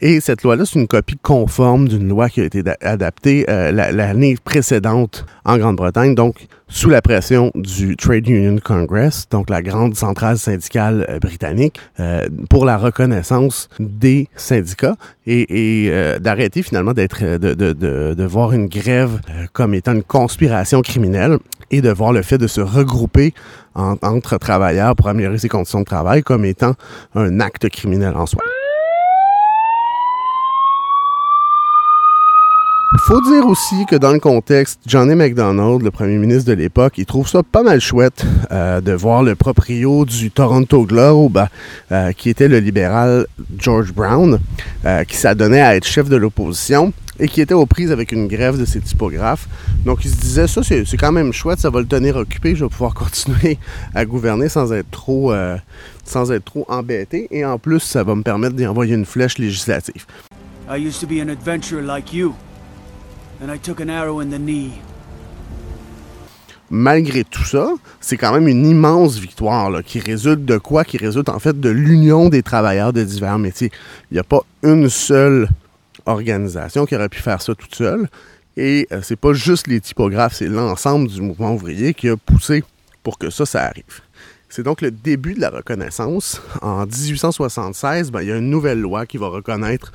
Et 0.00 0.20
cette 0.20 0.42
loi-là, 0.42 0.64
c'est 0.66 0.78
une 0.78 0.86
copie 0.86 1.16
conforme 1.22 1.88
d'une 1.88 2.08
loi 2.08 2.28
qui 2.28 2.40
a 2.40 2.44
été 2.44 2.62
adaptée 2.82 3.46
euh, 3.48 3.72
l'année 3.72 4.36
précédente 4.42 5.24
en 5.44 5.56
Grande-Bretagne, 5.56 6.14
donc 6.14 6.48
sous 6.68 6.90
la 6.90 7.00
pression 7.00 7.50
du 7.54 7.96
Trade 7.96 8.28
Union 8.28 8.58
Congress, 8.62 9.26
donc 9.30 9.48
la 9.48 9.62
grande 9.62 9.94
centrale 9.94 10.36
syndicale 10.36 11.06
euh, 11.08 11.18
britannique, 11.18 11.80
euh, 12.00 12.26
pour 12.50 12.66
la 12.66 12.76
reconnaissance 12.76 13.70
des 13.78 14.28
syndicats 14.36 14.96
et, 15.26 15.90
d'arrêter 16.20 16.62
finalement 16.62 16.92
d'être 16.92 17.38
de, 17.38 18.24
voir 18.24 18.52
une 18.52 18.68
grève 18.68 19.20
comme 19.52 19.74
étant 19.74 19.92
une 19.92 20.02
conspiration 20.02 20.82
criminelle 20.82 21.38
et 21.70 21.80
de 21.80 21.90
voir 21.90 22.12
le 22.12 22.22
fait 22.22 22.38
de 22.38 22.46
se 22.46 22.60
regrouper 22.60 23.34
entre 23.74 24.38
travailleurs 24.38 24.94
pour 24.94 25.08
améliorer 25.08 25.38
ses 25.38 25.48
conditions 25.48 25.80
de 25.80 25.84
travail 25.84 26.22
comme 26.22 26.44
étant 26.44 26.74
un 27.14 27.40
acte 27.40 27.68
criminel 27.68 28.14
en 28.14 28.26
soi. 28.26 28.42
Faut 32.98 33.20
dire 33.20 33.46
aussi 33.46 33.84
que 33.86 33.96
dans 33.96 34.12
le 34.12 34.20
contexte, 34.20 34.80
Johnny 34.86 35.14
McDonald, 35.16 35.82
le 35.82 35.90
premier 35.90 36.18
ministre 36.18 36.48
de 36.48 36.52
l'époque, 36.52 36.94
il 36.98 37.04
trouve 37.04 37.28
ça 37.28 37.42
pas 37.42 37.62
mal 37.62 37.80
chouette 37.80 38.24
euh, 38.52 38.80
de 38.80 38.92
voir 38.92 39.24
le 39.24 39.34
proprio 39.34 40.04
du 40.04 40.30
Toronto 40.30 40.84
Globe, 40.84 41.46
euh, 41.90 42.12
qui 42.12 42.30
était 42.30 42.46
le 42.46 42.58
libéral 42.58 43.26
George 43.58 43.92
Brown, 43.92 44.38
euh, 44.84 45.04
qui 45.04 45.16
s'adonnait 45.16 45.60
à 45.60 45.74
être 45.74 45.86
chef 45.86 46.08
de 46.08 46.16
l'opposition 46.16 46.92
et 47.18 47.28
qui 47.28 47.40
était 47.40 47.54
aux 47.54 47.66
prises 47.66 47.90
avec 47.90 48.12
une 48.12 48.28
grève 48.28 48.58
de 48.58 48.64
ses 48.64 48.80
typographes. 48.80 49.48
Donc 49.84 50.04
il 50.04 50.10
se 50.10 50.16
disait, 50.16 50.46
ça 50.46 50.62
c'est 50.62 50.96
quand 50.96 51.12
même 51.12 51.32
chouette, 51.32 51.58
ça 51.58 51.70
va 51.70 51.80
le 51.80 51.86
tenir 51.86 52.16
occupé, 52.16 52.54
je 52.54 52.64
vais 52.64 52.70
pouvoir 52.70 52.94
continuer 52.94 53.58
à 53.94 54.04
gouverner 54.04 54.48
sans 54.48 54.72
être 54.72 54.90
trop, 54.90 55.32
sans 56.04 56.30
être 56.30 56.44
trop 56.44 56.64
embêté, 56.68 57.26
et 57.30 57.44
en 57.44 57.58
plus 57.58 57.80
ça 57.80 58.04
va 58.04 58.14
me 58.14 58.22
permettre 58.22 58.54
d'y 58.54 58.66
envoyer 58.66 58.94
une 58.94 59.06
flèche 59.06 59.38
législative. 59.38 60.06
Malgré 66.70 67.22
tout 67.22 67.44
ça, 67.44 67.74
c'est 68.00 68.16
quand 68.16 68.32
même 68.32 68.48
une 68.48 68.66
immense 68.66 69.18
victoire 69.18 69.70
qui 69.84 70.00
résulte 70.00 70.44
de 70.44 70.58
quoi? 70.58 70.84
Qui 70.84 70.96
résulte 70.96 71.28
en 71.28 71.38
fait 71.38 71.60
de 71.60 71.68
l'union 71.68 72.28
des 72.28 72.42
travailleurs 72.42 72.92
de 72.92 73.04
divers 73.04 73.38
métiers. 73.38 73.70
Il 74.10 74.14
n'y 74.14 74.20
a 74.20 74.24
pas 74.24 74.40
une 74.62 74.88
seule 74.88 75.48
organisation 76.06 76.86
qui 76.86 76.96
aurait 76.96 77.08
pu 77.08 77.20
faire 77.20 77.40
ça 77.42 77.54
toute 77.54 77.74
seule. 77.74 78.08
Et 78.56 78.88
euh, 78.90 79.00
c'est 79.02 79.16
pas 79.16 79.34
juste 79.34 79.66
les 79.66 79.80
typographes, 79.80 80.34
c'est 80.34 80.48
l'ensemble 80.48 81.08
du 81.08 81.20
mouvement 81.20 81.52
ouvrier 81.54 81.92
qui 81.92 82.08
a 82.08 82.16
poussé 82.16 82.64
pour 83.02 83.18
que 83.18 83.28
ça, 83.28 83.44
ça 83.44 83.64
arrive. 83.64 84.00
C'est 84.48 84.62
donc 84.62 84.80
le 84.80 84.90
début 84.90 85.34
de 85.34 85.40
la 85.40 85.50
reconnaissance. 85.50 86.40
En 86.62 86.86
1876, 86.86 88.10
ben, 88.10 88.22
il 88.22 88.28
y 88.28 88.32
a 88.32 88.36
une 88.36 88.48
nouvelle 88.48 88.80
loi 88.80 89.04
qui 89.04 89.18
va 89.18 89.28
reconnaître 89.28 89.92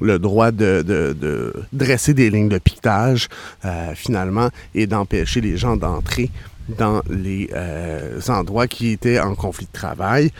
le 0.00 0.18
droit 0.18 0.50
de, 0.50 1.52
dresser 1.72 2.14
des 2.14 2.30
lignes 2.30 2.48
de 2.48 2.58
piquetage, 2.58 3.28
euh, 3.64 3.92
finalement, 3.94 4.48
et 4.74 4.86
d'empêcher 4.86 5.40
les 5.40 5.56
gens 5.56 5.76
d'entrer 5.76 6.30
dans 6.68 7.02
les 7.08 7.50
euh, 7.54 8.20
endroits 8.28 8.66
qui 8.66 8.92
étaient 8.92 9.18
en 9.18 9.34
conflit 9.34 9.66
de 9.66 9.78
travail. 9.78 10.30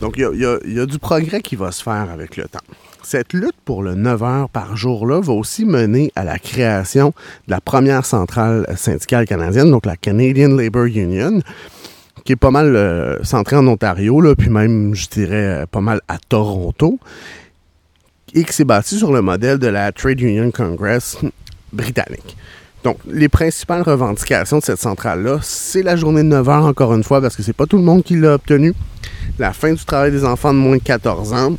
Donc, 0.00 0.14
il 0.16 0.22
y, 0.22 0.80
a, 0.80 0.86
du 0.86 0.98
progrès 0.98 1.40
qui 1.40 1.56
va 1.56 1.70
se 1.70 1.82
faire 1.82 2.08
avec 2.10 2.36
le 2.36 2.44
temps. 2.44 2.60
Cette 3.02 3.32
lutte 3.32 3.56
pour 3.64 3.82
le 3.82 3.94
9 3.94 4.22
heures 4.22 4.48
par 4.48 4.76
jour-là 4.76 5.20
va 5.20 5.32
aussi 5.32 5.64
mener 5.64 6.12
à 6.14 6.24
la 6.24 6.38
création 6.38 7.08
de 7.46 7.50
la 7.50 7.60
première 7.60 8.06
centrale 8.06 8.64
syndicale 8.76 9.26
canadienne, 9.26 9.70
donc 9.70 9.86
la 9.86 9.96
Canadian 9.96 10.48
Labour 10.48 10.84
Union, 10.84 11.40
qui 12.24 12.32
est 12.32 12.36
pas 12.36 12.52
mal 12.52 12.74
euh, 12.76 13.22
centrée 13.22 13.56
en 13.56 13.66
Ontario, 13.66 14.20
là, 14.20 14.34
puis 14.34 14.48
même, 14.48 14.94
je 14.94 15.08
dirais, 15.08 15.66
pas 15.70 15.80
mal 15.80 16.00
à 16.08 16.18
Toronto 16.18 16.98
et 18.34 18.44
qui 18.44 18.52
s'est 18.52 18.64
bâti 18.64 18.98
sur 18.98 19.12
le 19.12 19.22
modèle 19.22 19.58
de 19.58 19.66
la 19.66 19.92
Trade 19.92 20.20
Union 20.20 20.50
Congress 20.50 21.18
britannique. 21.72 22.36
Donc, 22.84 22.98
les 23.08 23.28
principales 23.28 23.82
revendications 23.82 24.58
de 24.58 24.64
cette 24.64 24.80
centrale-là, 24.80 25.38
c'est 25.42 25.82
la 25.82 25.94
journée 25.94 26.22
de 26.22 26.28
9 26.28 26.48
heures, 26.48 26.64
encore 26.64 26.94
une 26.94 27.04
fois, 27.04 27.20
parce 27.20 27.36
que 27.36 27.42
c'est 27.42 27.52
pas 27.52 27.66
tout 27.66 27.76
le 27.76 27.84
monde 27.84 28.02
qui 28.02 28.16
l'a 28.16 28.34
obtenu. 28.34 28.74
La 29.38 29.52
fin 29.52 29.72
du 29.72 29.84
travail 29.84 30.10
des 30.10 30.24
enfants 30.24 30.52
de 30.52 30.58
moins 30.58 30.78
de 30.78 30.82
14 30.82 31.32
ans. 31.32 31.52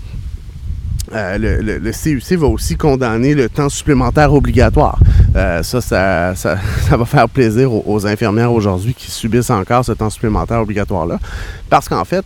Euh, 1.13 1.37
le, 1.37 1.91
CUC 1.91 2.37
va 2.37 2.47
aussi 2.47 2.75
condamner 2.75 3.35
le 3.35 3.47
temps 3.47 3.69
supplémentaire 3.69 4.33
obligatoire. 4.33 4.99
Euh, 5.35 5.63
ça, 5.63 5.79
ça, 5.79 6.35
ça, 6.35 6.57
va 6.97 7.05
faire 7.05 7.29
plaisir 7.29 7.71
aux, 7.71 7.83
aux 7.85 8.05
infirmières 8.05 8.51
aujourd'hui 8.51 8.93
qui 8.93 9.09
subissent 9.09 9.49
encore 9.49 9.85
ce 9.85 9.93
temps 9.93 10.09
supplémentaire 10.09 10.61
obligatoire-là. 10.61 11.19
Parce 11.69 11.87
qu'en 11.87 12.03
fait, 12.03 12.25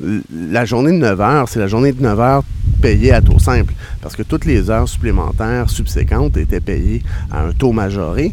la 0.00 0.64
journée 0.64 0.92
de 0.92 0.98
9 0.98 1.20
heures, 1.20 1.48
c'est 1.48 1.58
la 1.58 1.66
journée 1.66 1.92
de 1.92 2.02
9 2.02 2.20
heures 2.20 2.42
payée 2.76 3.12
à 3.12 3.20
taux 3.20 3.38
simple, 3.38 3.74
parce 4.00 4.16
que 4.16 4.22
toutes 4.22 4.44
les 4.44 4.70
heures 4.70 4.88
supplémentaires 4.88 5.70
subséquentes 5.70 6.36
étaient 6.36 6.60
payées 6.60 7.02
à 7.30 7.42
un 7.42 7.52
taux 7.52 7.72
majoré. 7.72 8.32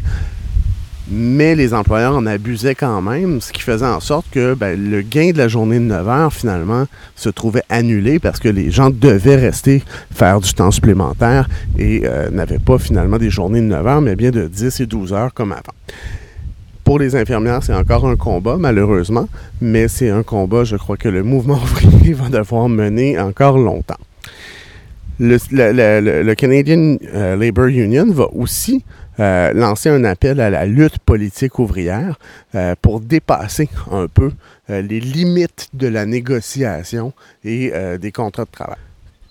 Mais 1.06 1.54
les 1.54 1.74
employeurs 1.74 2.16
en 2.16 2.24
abusaient 2.24 2.74
quand 2.74 3.02
même, 3.02 3.42
ce 3.42 3.52
qui 3.52 3.60
faisait 3.60 3.84
en 3.84 4.00
sorte 4.00 4.24
que 4.30 4.54
ben, 4.54 4.90
le 4.90 5.02
gain 5.02 5.32
de 5.32 5.38
la 5.38 5.48
journée 5.48 5.78
de 5.78 5.84
9 5.84 6.08
heures, 6.08 6.32
finalement, 6.32 6.86
se 7.14 7.28
trouvait 7.28 7.64
annulé 7.68 8.18
parce 8.18 8.40
que 8.40 8.48
les 8.48 8.70
gens 8.70 8.88
devaient 8.88 9.36
rester 9.36 9.82
faire 10.10 10.40
du 10.40 10.54
temps 10.54 10.70
supplémentaire 10.70 11.46
et 11.78 12.02
euh, 12.04 12.30
n'avaient 12.30 12.58
pas 12.58 12.78
finalement 12.78 13.18
des 13.18 13.28
journées 13.28 13.60
de 13.60 13.66
9 13.66 13.86
heures, 13.86 14.00
mais 14.00 14.16
bien 14.16 14.30
de 14.30 14.46
10 14.46 14.80
et 14.80 14.86
12 14.86 15.12
heures 15.12 15.34
comme 15.34 15.52
avant. 15.52 15.74
Pour 16.84 16.98
les 16.98 17.16
infirmières, 17.16 17.62
c'est 17.62 17.74
encore 17.74 18.06
un 18.06 18.16
combat, 18.16 18.56
malheureusement, 18.58 19.28
mais 19.60 19.88
c'est 19.88 20.10
un 20.10 20.22
combat, 20.22 20.64
je 20.64 20.76
crois 20.76 20.96
que 20.96 21.08
le 21.08 21.22
mouvement 21.22 21.54
ouvrier 21.62 22.14
va 22.14 22.30
devoir 22.30 22.70
mener 22.70 23.18
encore 23.18 23.58
longtemps. 23.58 23.98
Le, 25.20 26.34
Canadian 26.34 26.96
euh, 27.14 27.36
Labour 27.36 27.66
Union 27.66 28.06
va 28.10 28.26
aussi 28.32 28.84
euh, 29.20 29.52
lancer 29.52 29.88
un 29.88 30.04
appel 30.04 30.40
à 30.40 30.50
la 30.50 30.66
lutte 30.66 30.98
politique 30.98 31.58
ouvrière 31.58 32.18
euh, 32.54 32.74
pour 32.80 33.00
dépasser 33.00 33.68
un 33.90 34.06
peu 34.08 34.32
les 34.68 34.98
limites 34.98 35.68
de 35.74 35.88
la 35.88 36.06
négociation 36.06 37.12
et 37.44 37.70
des 38.00 38.12
contrats 38.12 38.46
de 38.46 38.50
travail. 38.50 38.78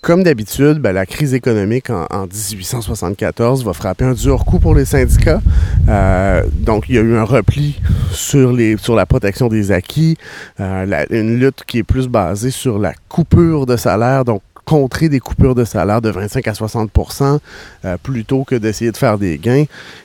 Comme 0.04 0.22
d'habitude, 0.22 0.80
ben, 0.80 0.92
la 0.92 1.06
crise 1.06 1.32
économique 1.32 1.88
en, 1.88 2.26
1874 2.26 3.64
va 3.64 3.72
frapper 3.72 4.04
un 4.04 4.12
dur 4.12 4.44
coup 4.44 4.58
pour 4.58 4.74
les 4.74 4.84
syndicats. 4.84 5.40
Euh, 5.88 6.42
donc, 6.52 6.90
il 6.90 6.96
y 6.96 6.98
a 6.98 7.00
eu 7.00 7.16
un 7.16 7.24
repli 7.24 7.80
sur, 8.12 8.52
la 8.52 9.06
protection 9.06 9.48
des 9.48 9.72
acquis, 9.72 10.18
euh, 10.60 11.06
une 11.08 11.38
lutte 11.38 11.64
qui 11.66 11.78
est 11.78 11.84
plus 11.84 12.06
basée 12.06 12.50
sur 12.50 12.78
la 12.78 12.92
coupure 13.08 13.64
de 13.64 13.78
salaire, 13.78 14.26
contrer 14.64 15.08
des 15.08 15.20
coupures 15.20 15.54
de 15.54 15.64
salaire 15.64 16.00
de 16.00 16.10
25 16.10 16.48
à 16.48 16.52
60% 16.52 17.38
euh, 17.84 17.96
plutôt 18.02 18.44
que 18.44 18.54
d'essayer 18.54 18.90
de 18.90 18.96
faire 18.96 19.18
des 19.18 19.38
gains. 19.38 19.64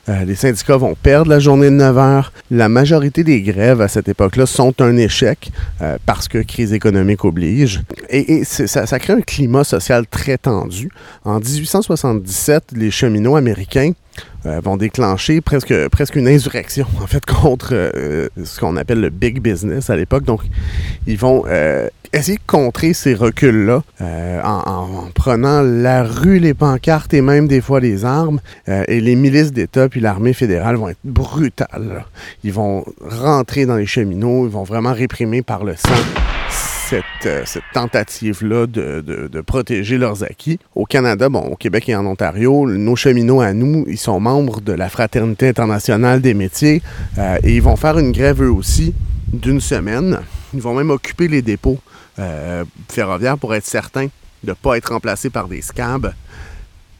Euh, 0.09 0.25
les 0.25 0.35
syndicats 0.35 0.77
vont 0.77 0.95
perdre 0.95 1.29
la 1.29 1.39
journée 1.39 1.67
de 1.67 1.75
9 1.75 1.97
heures. 1.97 2.33
La 2.51 2.69
majorité 2.69 3.23
des 3.23 3.41
grèves 3.41 3.81
à 3.81 3.87
cette 3.87 4.09
époque-là 4.09 4.45
sont 4.45 4.73
un 4.81 4.97
échec 4.97 5.51
euh, 5.81 5.97
parce 6.05 6.27
que 6.27 6.39
crise 6.39 6.73
économique 6.73 7.23
oblige. 7.25 7.81
Et, 8.09 8.43
ça, 8.43 8.99
crée 8.99 9.13
un 9.13 9.21
climat 9.21 9.63
social 9.63 10.05
très 10.07 10.37
tendu. 10.37 10.89
En 11.23 11.39
1877, 11.39 12.71
les 12.75 12.91
cheminots 12.91 13.35
américains 13.35 13.91
euh, 14.45 14.59
vont 14.63 14.77
déclencher 14.77 15.41
presque, 15.41 15.87
presque 15.89 16.15
une 16.15 16.27
insurrection, 16.27 16.87
en 17.01 17.07
fait, 17.07 17.25
contre 17.25 17.91
ce 18.43 18.59
qu'on 18.59 18.75
appelle 18.77 19.01
le 19.01 19.09
big 19.09 19.41
business 19.41 19.89
à 19.89 19.95
l'époque. 19.95 20.23
Donc, 20.23 20.41
ils 21.07 21.17
vont 21.17 21.45
essayer 22.13 22.37
de 22.37 22.43
contrer 22.47 22.93
ces 22.93 23.13
reculs-là 23.13 23.83
en, 24.43 25.09
prenant 25.13 25.61
la 25.61 26.03
rue, 26.03 26.39
les 26.39 26.53
pancartes 26.53 27.13
et 27.13 27.21
même 27.21 27.47
des 27.47 27.61
fois 27.61 27.79
les 27.79 28.05
armes. 28.05 28.39
et 28.67 29.01
les 29.01 29.15
milices 29.15 29.51
d'État 29.51 29.89
puis 29.89 29.99
l'armée 29.99 30.33
fédérale 30.33 30.75
vont 30.75 30.89
être 30.89 30.99
brutales. 31.03 32.05
Ils 32.43 32.53
vont 32.53 32.85
rentrer 33.01 33.65
dans 33.65 33.75
les 33.75 33.85
cheminots, 33.85 34.45
ils 34.45 34.51
vont 34.51 34.63
vraiment 34.63 34.93
réprimer 34.93 35.41
par 35.41 35.63
le 35.63 35.75
sang 35.75 35.89
euh, 36.93 37.43
cette, 37.45 37.63
tentative-là 37.73 38.65
de, 38.67 39.41
protéger 39.41 39.97
leurs 39.97 40.23
acquis. 40.23 40.59
Au 40.75 40.85
Canada, 40.85 41.29
bon, 41.29 41.41
au 41.41 41.55
Québec 41.55 41.89
et 41.89 41.95
en 41.95 42.05
Ontario, 42.05 42.67
nos 42.67 42.95
cheminots 42.95 43.41
à 43.41 43.53
nous, 43.53 43.85
ils 43.87 43.97
sont 43.97 44.19
membres 44.19 44.61
de 44.61 44.73
la 44.73 44.89
Fraternité 44.89 45.47
internationale 45.47 46.21
des 46.21 46.33
métiers 46.33 46.81
euh, 47.17 47.37
et 47.43 47.55
ils 47.55 47.61
vont 47.61 47.75
faire 47.75 47.97
une 47.97 48.11
grève 48.11 48.41
eux 48.41 48.51
aussi 48.51 48.93
d'une 49.31 49.61
semaine. 49.61 50.19
Ils 50.53 50.61
vont 50.61 50.73
même 50.73 50.89
occuper 50.89 51.27
les 51.27 51.41
dépôts 51.41 51.79
euh, 52.19 52.65
ferroviaires 52.89 53.37
pour 53.37 53.55
être 53.55 53.65
certains 53.65 54.07
de 54.43 54.49
ne 54.49 54.53
pas 54.53 54.77
être 54.77 54.91
remplacés 54.91 55.29
par 55.29 55.47
des 55.47 55.61
scabs. 55.61 56.13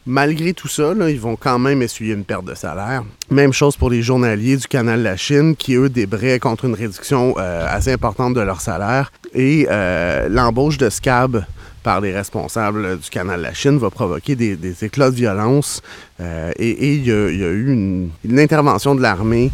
Malgré 0.06 0.54
tout 0.54 0.66
ça, 0.66 0.92
ils 1.08 1.20
vont 1.20 1.36
quand 1.36 1.58
même 1.58 1.82
essuyer 1.82 2.14
une 2.14 2.24
perte 2.24 2.46
de 2.46 2.54
salaire. 2.54 3.04
Même 3.30 3.52
chose 3.52 3.76
pour 3.76 3.90
les 3.90 4.02
journaliers 4.02 4.56
du 4.56 4.66
canal 4.66 5.00
de 5.00 5.04
la 5.04 5.16
Chine, 5.16 5.54
qui 5.56 5.74
eux 5.74 5.90
débraient 5.90 6.38
contre 6.38 6.64
une 6.64 6.74
réduction 6.74 7.34
euh, 7.38 7.66
assez 7.68 7.92
importante 7.92 8.34
de 8.34 8.40
leur 8.40 8.60
salaire. 8.60 9.12
Et 9.34 9.66
euh, 9.70 10.28
l'embauche 10.28 10.78
de 10.78 10.88
SCAB 10.88 11.44
par 11.82 12.00
les 12.00 12.12
responsables 12.12 12.98
du 12.98 13.10
canal 13.10 13.38
de 13.38 13.44
la 13.44 13.54
Chine 13.54 13.78
va 13.78 13.90
provoquer 13.90 14.36
des, 14.36 14.84
éclats 14.84 15.10
de 15.10 15.16
violence. 15.16 15.82
Et 16.18 16.94
il 16.94 17.06
y, 17.06 17.10
a 17.12 17.28
eu 17.28 18.10
une 18.24 18.38
intervention 18.38 18.94
de 18.94 19.00
l'armée 19.00 19.50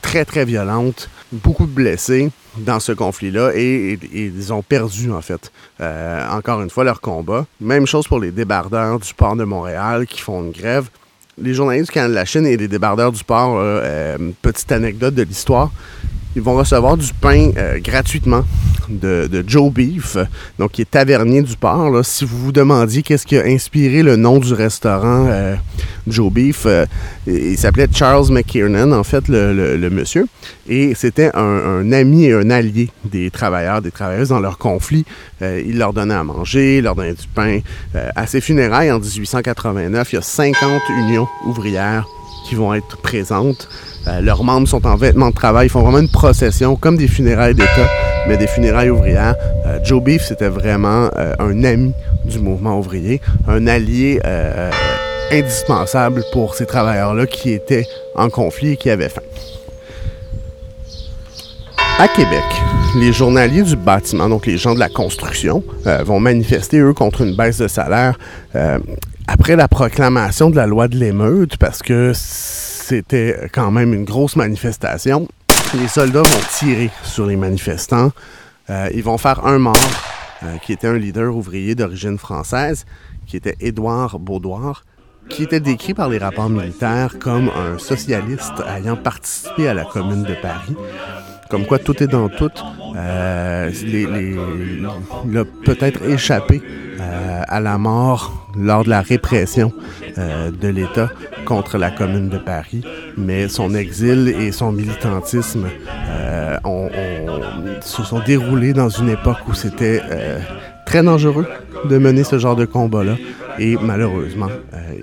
très, 0.00 0.24
très 0.24 0.44
violente, 0.44 1.10
beaucoup 1.32 1.66
de 1.66 1.72
blessés 1.72 2.30
dans 2.58 2.80
ce 2.80 2.92
conflit-là 2.92 3.52
et, 3.54 3.98
ils 4.12 4.52
ont 4.52 4.62
perdu, 4.62 5.10
en 5.12 5.20
fait, 5.20 5.52
euh, 5.80 6.28
encore 6.30 6.62
une 6.62 6.70
fois, 6.70 6.84
leur 6.84 7.00
combat. 7.00 7.46
Même 7.60 7.86
chose 7.86 8.06
pour 8.06 8.20
les 8.20 8.30
débardeurs 8.30 8.98
du 8.98 9.12
port 9.14 9.36
de 9.36 9.44
Montréal 9.44 10.06
qui 10.06 10.20
font 10.20 10.42
une 10.42 10.52
grève. 10.52 10.88
Les 11.38 11.52
journalistes 11.52 11.88
du 11.88 11.92
Canada 11.92 12.10
de 12.10 12.14
la 12.14 12.24
Chine 12.24 12.46
et 12.46 12.56
les 12.56 12.68
débardeurs 12.68 13.12
du 13.12 13.22
port, 13.22 13.56
euh, 13.58 14.16
petite 14.40 14.72
anecdote 14.72 15.14
de 15.14 15.22
l'histoire, 15.22 15.70
ils 16.36 16.42
vont 16.42 16.54
recevoir 16.54 16.98
du 16.98 17.12
pain 17.14 17.50
euh, 17.56 17.78
gratuitement 17.80 18.44
de, 18.90 19.42
Joe 19.46 19.72
Beef, 19.72 20.16
donc 20.58 20.72
qui 20.72 20.82
est 20.82 20.90
tavernier 20.90 21.42
du 21.42 21.56
port. 21.56 22.04
Si 22.04 22.24
vous 22.24 22.38
vous 22.38 22.52
demandiez 22.52 23.02
qu'est-ce 23.02 23.26
qui 23.26 23.36
a 23.36 23.44
inspiré 23.44 24.02
le 24.02 24.16
nom 24.16 24.38
du 24.38 24.52
restaurant 24.52 25.26
euh, 25.28 25.56
Joe 26.06 26.30
Beef, 26.30 26.66
euh, 26.66 26.84
il 27.26 27.56
s'appelait 27.56 27.88
Charles 27.90 28.30
McKiernan, 28.30 28.92
en 28.92 29.02
fait, 29.02 29.24
le, 29.28 29.88
monsieur. 29.88 30.26
Et 30.68 30.94
c'était 30.94 31.30
un, 31.34 31.40
un 31.40 31.92
ami 31.92 32.26
et 32.26 32.34
un 32.34 32.50
allié 32.50 32.90
des 33.04 33.30
travailleurs, 33.30 33.80
des 33.80 33.90
travailleuses 33.90 34.28
dans 34.28 34.40
leur 34.40 34.58
conflit. 34.58 35.04
Il 35.40 35.78
leur 35.78 35.94
donnait 35.94 36.14
à 36.14 36.22
manger, 36.22 36.78
il 36.78 36.84
leur 36.84 36.94
donnait 36.94 37.14
du 37.14 37.26
pain. 37.34 37.60
À 37.94 38.26
ses 38.26 38.40
funérailles 38.40 38.92
en 38.92 38.98
1889, 38.98 40.12
il 40.12 40.16
y 40.16 40.18
a 40.18 40.22
50 40.22 40.82
unions 40.90 41.26
ouvrières 41.46 42.06
qui 42.46 42.54
vont 42.54 42.74
être 42.74 42.98
présentes. 42.98 43.68
Euh, 44.08 44.20
leurs 44.20 44.44
membres 44.44 44.68
sont 44.68 44.86
en 44.86 44.96
vêtements 44.96 45.30
de 45.30 45.34
travail, 45.34 45.66
ils 45.66 45.70
font 45.70 45.82
vraiment 45.82 45.98
une 45.98 46.08
procession, 46.08 46.76
comme 46.76 46.96
des 46.96 47.08
funérailles 47.08 47.54
d'État, 47.54 47.90
mais 48.28 48.36
des 48.36 48.46
funérailles 48.46 48.90
ouvrières. 48.90 49.34
Euh, 49.66 49.78
Joe 49.82 50.02
Beef, 50.02 50.22
c'était 50.24 50.48
vraiment 50.48 51.10
euh, 51.16 51.34
un 51.38 51.64
ami 51.64 51.92
du 52.24 52.38
mouvement 52.38 52.78
ouvrier, 52.78 53.20
un 53.48 53.66
allié 53.66 54.20
indispensable 55.32 56.24
pour 56.32 56.54
ces 56.54 56.66
travailleurs-là 56.66 57.26
qui 57.26 57.52
étaient 57.52 57.86
en 58.14 58.30
conflit 58.30 58.72
et 58.72 58.76
qui 58.76 58.90
avaient 58.90 59.08
faim. 59.08 59.22
À 61.98 62.08
Québec, 62.08 62.44
les 62.96 63.12
journaliers 63.12 63.62
du 63.62 63.74
bâtiment, 63.74 64.28
donc 64.28 64.46
les 64.46 64.58
gens 64.58 64.74
de 64.74 64.78
la 64.78 64.88
construction, 64.88 65.64
vont 66.04 66.20
manifester, 66.20 66.78
eux, 66.78 66.92
contre 66.92 67.22
une 67.22 67.36
baisse 67.36 67.58
de 67.58 67.68
salaire 67.68 68.18
après 69.26 69.56
la 69.56 69.66
proclamation 69.66 70.50
de 70.50 70.56
la 70.56 70.66
loi 70.66 70.88
de 70.88 70.96
l'émeute, 70.96 71.56
parce 71.56 71.82
que 71.82 72.12
c'était 72.88 73.48
quand 73.52 73.72
même 73.72 73.92
une 73.92 74.04
grosse 74.04 74.36
manifestation. 74.36 75.26
Les 75.74 75.88
soldats 75.88 76.22
vont 76.22 76.46
tirer 76.56 76.88
sur 77.02 77.26
les 77.26 77.34
manifestants. 77.34 78.12
Euh, 78.70 78.88
ils 78.94 79.02
vont 79.02 79.18
faire 79.18 79.44
un 79.44 79.58
mort, 79.58 79.74
euh, 80.44 80.56
qui 80.58 80.72
était 80.72 80.86
un 80.86 80.96
leader 80.96 81.34
ouvrier 81.34 81.74
d'origine 81.74 82.16
française, 82.16 82.86
qui 83.26 83.36
était 83.36 83.56
Édouard 83.58 84.20
Baudoir, 84.20 84.84
qui 85.28 85.42
était 85.42 85.58
décrit 85.58 85.94
par 85.94 86.08
les 86.08 86.18
rapports 86.18 86.48
militaires 86.48 87.18
comme 87.18 87.48
un 87.48 87.76
socialiste 87.78 88.62
ayant 88.68 88.94
participé 88.94 89.66
à 89.66 89.74
la 89.74 89.84
Commune 89.84 90.22
de 90.22 90.34
Paris. 90.40 90.76
Comme 91.50 91.64
quoi 91.66 91.78
tout 91.78 92.02
est 92.02 92.06
dans 92.08 92.28
tout. 92.28 92.50
Euh, 92.96 93.70
il 95.24 95.36
a 95.38 95.44
peut-être 95.64 96.02
échappé 96.08 96.62
euh, 97.00 97.42
à 97.46 97.60
la 97.60 97.78
mort 97.78 98.48
lors 98.56 98.84
de 98.84 98.90
la 98.90 99.02
répression 99.02 99.72
euh, 100.18 100.50
de 100.50 100.68
l'État 100.68 101.10
contre 101.44 101.78
la 101.78 101.90
Commune 101.90 102.28
de 102.28 102.38
Paris, 102.38 102.82
mais 103.16 103.48
son 103.48 103.74
exil 103.74 104.28
et 104.28 104.50
son 104.50 104.72
militantisme 104.72 105.66
ont- 106.64 106.86
ont- 106.86 107.80
se 107.82 108.02
sont 108.02 108.20
déroulés 108.20 108.72
dans 108.72 108.88
une 108.88 109.10
époque 109.10 109.38
où 109.48 109.54
c'était 109.54 110.00
très 110.86 111.02
dangereux 111.02 111.46
de 111.88 111.98
mener 111.98 112.24
ce 112.24 112.38
genre 112.38 112.56
de 112.56 112.64
combat-là. 112.64 113.16
Et 113.58 113.76
malheureusement, 113.80 114.48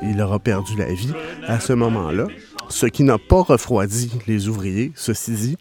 il 0.01 0.21
aura 0.21 0.39
perdu 0.39 0.73
la 0.77 0.85
vie 0.93 1.13
à 1.47 1.59
ce 1.59 1.73
moment-là. 1.73 2.25
Ce 2.69 2.85
qui 2.87 3.03
n'a 3.03 3.17
pas 3.17 3.41
refroidi 3.41 4.11
les 4.27 4.47
ouvriers, 4.47 4.91
ceci 4.95 5.31
dit, 5.31 5.57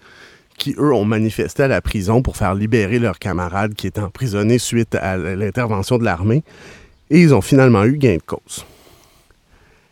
qui, 0.58 0.74
eux, 0.78 0.92
ont 0.92 1.04
manifesté 1.04 1.64
à 1.64 1.68
la 1.68 1.80
prison 1.80 2.22
pour 2.22 2.36
faire 2.36 2.54
libérer 2.54 2.98
leurs 2.98 3.18
camarades 3.18 3.74
qui 3.74 3.86
étaient 3.86 4.00
emprisonnés 4.00 4.58
suite 4.58 4.94
à 4.94 5.16
l'intervention 5.16 5.98
de 5.98 6.04
l'armée. 6.04 6.42
Et 7.10 7.20
ils 7.20 7.34
ont 7.34 7.40
finalement 7.40 7.84
eu 7.84 7.98
gain 7.98 8.16
de 8.16 8.22
cause. 8.22 8.64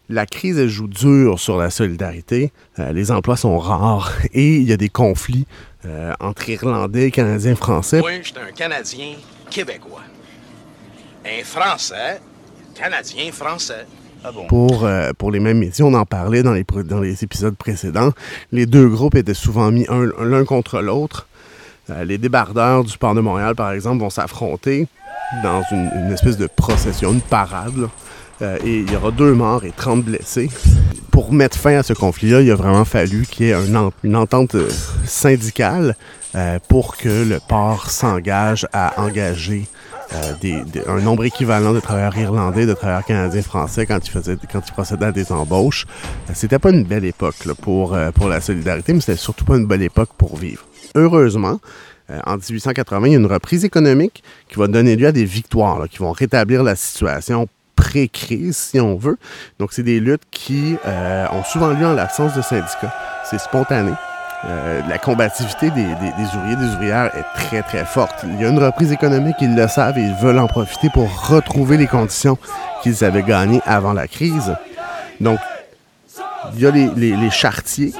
La 0.08 0.26
crise 0.26 0.66
joue 0.66 0.88
dur 0.88 1.38
sur 1.38 1.56
la 1.56 1.70
solidarité. 1.70 2.52
Euh, 2.80 2.92
les 2.92 3.12
emplois 3.12 3.36
sont 3.36 3.58
rares 3.58 4.12
et 4.32 4.56
il 4.56 4.64
y 4.64 4.72
a 4.72 4.76
des 4.76 4.88
conflits 4.88 5.46
euh, 5.84 6.12
entre 6.18 6.48
Irlandais, 6.48 7.10
Canadiens, 7.10 7.54
Français. 7.54 8.00
Moi, 8.00 8.10
un 8.10 8.52
Canadien 8.52 9.14
québécois. 9.50 10.02
Un 11.24 11.44
Français, 11.44 12.20
Canadien 12.74 13.30
français. 13.30 13.86
Ah 14.24 14.30
pour, 14.48 14.84
euh, 14.84 15.12
pour 15.16 15.30
les 15.30 15.40
mêmes 15.40 15.58
métiers. 15.58 15.84
On 15.84 15.94
en 15.94 16.04
parlait 16.04 16.42
dans 16.42 16.52
les, 16.52 16.64
dans 16.84 17.00
les 17.00 17.24
épisodes 17.24 17.56
précédents. 17.56 18.10
Les 18.52 18.66
deux 18.66 18.88
groupes 18.88 19.14
étaient 19.14 19.34
souvent 19.34 19.70
mis 19.70 19.86
un- 19.88 20.10
l'un 20.24 20.44
contre 20.44 20.80
l'autre. 20.80 21.26
Euh, 21.88 22.04
les 22.04 22.18
débardeurs 22.18 22.84
du 22.84 22.96
port 22.98 23.14
de 23.14 23.20
Montréal, 23.20 23.54
par 23.54 23.72
exemple, 23.72 24.00
vont 24.00 24.10
s'affronter 24.10 24.86
dans 25.42 25.62
une, 25.70 26.12
espèce 26.12 26.36
de 26.36 26.46
procession, 26.46 27.12
une 27.12 27.20
parade. 27.20 27.88
Euh, 28.42 28.58
et 28.64 28.80
il 28.80 28.90
y 28.92 28.96
aura 28.96 29.10
deux 29.10 29.34
morts 29.34 29.64
et 29.64 29.72
30 29.76 30.04
blessés. 30.04 30.50
Pour 31.10 31.32
mettre 31.32 31.56
fin 31.58 31.78
à 31.78 31.82
ce 31.82 31.92
conflit-là, 31.92 32.40
il 32.40 32.50
a 32.50 32.54
vraiment 32.54 32.84
fallu 32.84 33.26
qu'il 33.26 33.46
y 33.46 33.50
ait 33.50 33.56
une 34.04 34.16
entente 34.16 34.56
syndicale 35.04 35.96
pour 36.68 36.96
que 36.96 37.08
le 37.08 37.38
port 37.46 37.90
s'engage 37.90 38.66
à 38.72 39.00
engager 39.02 39.66
euh, 40.12 40.32
des- 40.40 40.62
des- 40.64 40.86
un 40.86 41.00
nombre 41.00 41.24
équivalent 41.24 41.72
de 41.72 41.80
travailleurs 41.80 42.16
irlandais, 42.18 42.66
de 42.66 42.74
travailleurs 42.74 43.04
canadiens, 43.04 43.42
français 43.42 43.86
quand 43.86 43.98
ils, 44.06 44.10
faisaient, 44.10 44.36
quand 44.52 44.60
ils 44.66 44.72
procédaient 44.72 45.06
à 45.06 45.12
des 45.12 45.30
embauches. 45.32 45.86
Euh, 46.28 46.32
C'était 46.34 46.58
pas 46.58 46.70
une 46.70 46.84
belle 46.84 47.04
époque 47.04 47.44
là, 47.46 47.54
pour, 47.54 47.94
euh, 47.94 48.10
pour 48.10 48.28
la 48.28 48.40
solidarité, 48.40 48.92
mais 48.92 49.00
c'était 49.00 49.16
surtout 49.16 49.44
pas 49.44 49.56
une 49.56 49.66
belle 49.66 49.82
époque 49.82 50.10
pour 50.18 50.36
vivre. 50.36 50.64
Heureusement, 50.94 51.60
en 52.26 52.36
1880, 52.36 53.06
il 53.06 53.12
y 53.12 53.14
a 53.14 53.18
une 53.18 53.26
reprise 53.26 53.64
économique 53.64 54.24
qui 54.48 54.56
va 54.58 54.66
donner 54.66 54.96
lieu 54.96 55.06
à 55.06 55.12
des 55.12 55.24
victoires, 55.24 55.78
là, 55.78 55.86
qui 55.86 55.98
vont 55.98 56.10
rétablir 56.10 56.64
la 56.64 56.74
situation 56.74 57.46
pré-crise, 57.76 58.56
si 58.56 58.80
on 58.80 58.96
veut. 58.96 59.16
Donc, 59.60 59.72
c'est 59.72 59.84
des 59.84 60.00
luttes 60.00 60.24
qui 60.30 60.76
euh, 60.86 61.26
ont 61.32 61.44
souvent 61.44 61.68
lieu 61.68 61.86
en 61.86 61.92
l'absence 61.94 62.34
de 62.34 62.42
syndicats. 62.42 62.92
C'est 63.24 63.38
spontané. 63.38 63.92
Euh, 64.46 64.80
la 64.88 64.96
combativité 64.98 65.70
des, 65.70 65.82
des- 65.84 66.12
des 66.18 66.34
ouvriers, 66.36 66.56
des 66.56 66.74
ouvrières 66.74 67.10
est 67.14 67.24
très, 67.38 67.62
très 67.62 67.84
forte. 67.84 68.24
Il 68.24 68.40
y 68.40 68.44
a 68.44 68.48
une 68.48 68.58
reprise 68.62 68.90
économique, 68.90 69.36
ils 69.40 69.54
le 69.54 69.68
savent 69.68 69.98
et 69.98 70.02
ils 70.02 70.14
veulent 70.14 70.38
en 70.38 70.46
profiter 70.46 70.88
pour 70.88 71.08
retrouver 71.28 71.76
les 71.76 71.86
conditions 71.86 72.38
qu'ils 72.82 73.04
avaient 73.04 73.22
gagnées 73.22 73.60
avant 73.66 73.92
la 73.92 74.08
crise. 74.08 74.56
Donc, 75.20 75.38
il 76.54 76.60
y 76.60 76.66
a 76.66 76.70
les, 76.70 76.88
les- 76.96 77.30
charretiers, 77.30 77.92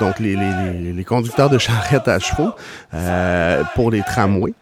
donc 0.00 0.18
les, 0.18 1.04
conducteurs 1.06 1.50
de 1.50 1.58
charrettes 1.58 2.08
à 2.08 2.18
chevaux 2.18 2.52
euh, 2.94 3.62
pour 3.74 3.90
les 3.90 4.00
tramways, 4.02 4.54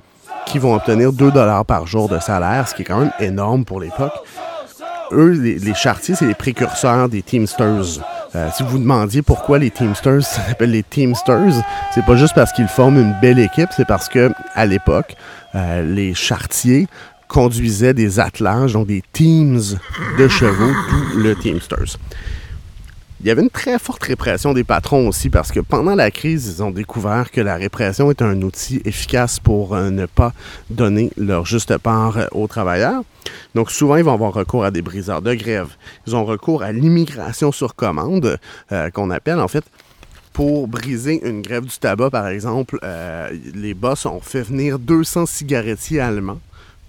qui 0.46 0.58
vont 0.58 0.74
obtenir 0.74 1.12
2 1.12 1.30
dollars 1.30 1.64
par 1.64 1.86
jour 1.86 2.08
de 2.08 2.18
salaire, 2.18 2.66
ce 2.66 2.74
qui 2.74 2.82
est 2.82 2.86
quand 2.86 2.98
même 2.98 3.12
énorme 3.20 3.64
pour 3.64 3.80
l'époque. 3.80 4.14
Eux, 5.12 5.30
les, 5.30 5.74
charretiers, 5.74 6.16
c'est 6.16 6.26
les 6.26 6.34
précurseurs 6.34 7.08
des 7.08 7.22
Teamsters. 7.22 8.00
Euh, 8.34 8.48
si 8.54 8.62
vous 8.62 8.70
vous 8.70 8.78
demandiez 8.78 9.22
pourquoi 9.22 9.58
les 9.58 9.70
Teamsters 9.70 10.22
s'appellent 10.24 10.70
les 10.70 10.82
Teamsters, 10.82 11.62
c'est 11.94 12.04
pas 12.04 12.16
juste 12.16 12.34
parce 12.34 12.52
qu'ils 12.52 12.68
forment 12.68 12.98
une 12.98 13.14
belle 13.20 13.38
équipe, 13.38 13.70
c'est 13.76 13.86
parce 13.86 14.08
que 14.08 14.30
à 14.54 14.66
l'époque, 14.66 15.16
euh, 15.54 15.82
les 15.82 16.14
charretiers 16.14 16.86
conduisaient 17.28 17.94
des 17.94 18.18
attelages, 18.18 18.72
donc 18.72 18.88
des 18.88 19.02
teams 19.12 19.60
de 20.18 20.28
chevaux, 20.28 20.72
d'où 20.90 21.18
le 21.18 21.36
Teamsters. 21.36 21.96
Il 23.22 23.26
y 23.26 23.30
avait 23.30 23.42
une 23.42 23.50
très 23.50 23.78
forte 23.78 24.02
répression 24.04 24.54
des 24.54 24.64
patrons 24.64 25.06
aussi 25.06 25.28
parce 25.28 25.52
que 25.52 25.60
pendant 25.60 25.94
la 25.94 26.10
crise, 26.10 26.54
ils 26.56 26.62
ont 26.62 26.70
découvert 26.70 27.30
que 27.30 27.42
la 27.42 27.56
répression 27.56 28.10
est 28.10 28.22
un 28.22 28.40
outil 28.40 28.80
efficace 28.86 29.38
pour 29.38 29.74
euh, 29.74 29.90
ne 29.90 30.06
pas 30.06 30.32
donner 30.70 31.10
leur 31.18 31.44
juste 31.44 31.76
part 31.76 32.16
euh, 32.16 32.26
aux 32.32 32.46
travailleurs. 32.46 33.02
Donc 33.54 33.70
souvent, 33.70 33.96
ils 33.96 34.04
vont 34.04 34.14
avoir 34.14 34.32
recours 34.32 34.64
à 34.64 34.70
des 34.70 34.80
briseurs 34.80 35.20
de 35.20 35.34
grève. 35.34 35.68
Ils 36.06 36.16
ont 36.16 36.24
recours 36.24 36.62
à 36.62 36.72
l'immigration 36.72 37.52
sur 37.52 37.74
commande, 37.74 38.38
euh, 38.72 38.88
qu'on 38.88 39.10
appelle 39.10 39.38
en 39.38 39.48
fait 39.48 39.64
pour 40.32 40.66
briser 40.66 41.20
une 41.28 41.42
grève 41.42 41.66
du 41.66 41.76
tabac, 41.76 42.08
par 42.08 42.28
exemple, 42.28 42.78
les 43.52 43.74
boss 43.74 44.06
ont 44.06 44.20
fait 44.20 44.42
venir 44.42 44.78
200 44.78 45.26
cigarettiers 45.26 46.00
allemands 46.00 46.38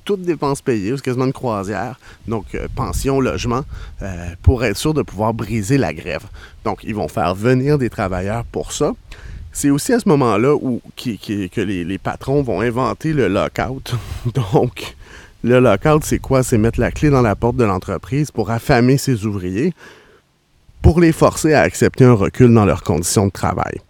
toutes 0.04 0.22
dépenses 0.22 0.62
payées, 0.62 0.94
c'est 0.96 1.04
quasiment 1.04 1.26
une 1.26 1.34
croisière, 1.34 2.00
donc 2.28 2.56
euh, 2.56 2.68
pension, 2.76 3.20
logement, 3.20 3.64
euh, 4.02 4.30
pour 4.42 4.64
être 4.64 4.78
sûr 4.78 4.94
de 4.94 5.02
pouvoir 5.02 5.34
briser 5.34 5.78
la 5.78 5.94
grève. 5.94 6.24
Donc, 6.66 6.84
ils 6.84 6.96
vont 6.96 7.08
faire 7.08 7.36
venir 7.36 7.78
des 7.78 7.90
travailleurs 7.90 8.46
pour 8.46 8.72
ça. 8.72 8.94
C'est 9.52 9.70
aussi 9.70 9.94
à 9.94 10.00
ce 10.00 10.08
moment-là 10.10 10.56
que 10.96 11.62
les, 11.62 11.84
les 11.84 11.98
patrons 11.98 12.42
vont 12.42 12.62
inventer 12.62 13.14
le 13.14 13.28
lockout. 13.28 13.96
Donc, 14.54 14.96
le 15.44 15.60
lockout, 15.60 16.04
c'est 16.04 16.20
quoi? 16.20 16.44
C'est 16.44 16.58
mettre 16.58 16.80
la 16.80 16.92
clé 16.92 17.10
dans 17.10 17.22
la 17.22 17.36
porte 17.36 17.58
de 17.58 17.66
l'entreprise 17.66 18.32
pour 18.32 18.50
affamer 18.52 18.98
ses 18.98 19.26
ouvriers, 19.26 19.74
pour 20.82 21.00
les 21.00 21.12
forcer 21.12 21.54
à 21.54 21.62
accepter 21.62 22.06
un 22.06 22.14
recul 22.14 22.54
dans 22.54 22.66
leurs 22.66 22.84
conditions 22.84 23.26
de 23.26 23.32
travail 23.32 23.82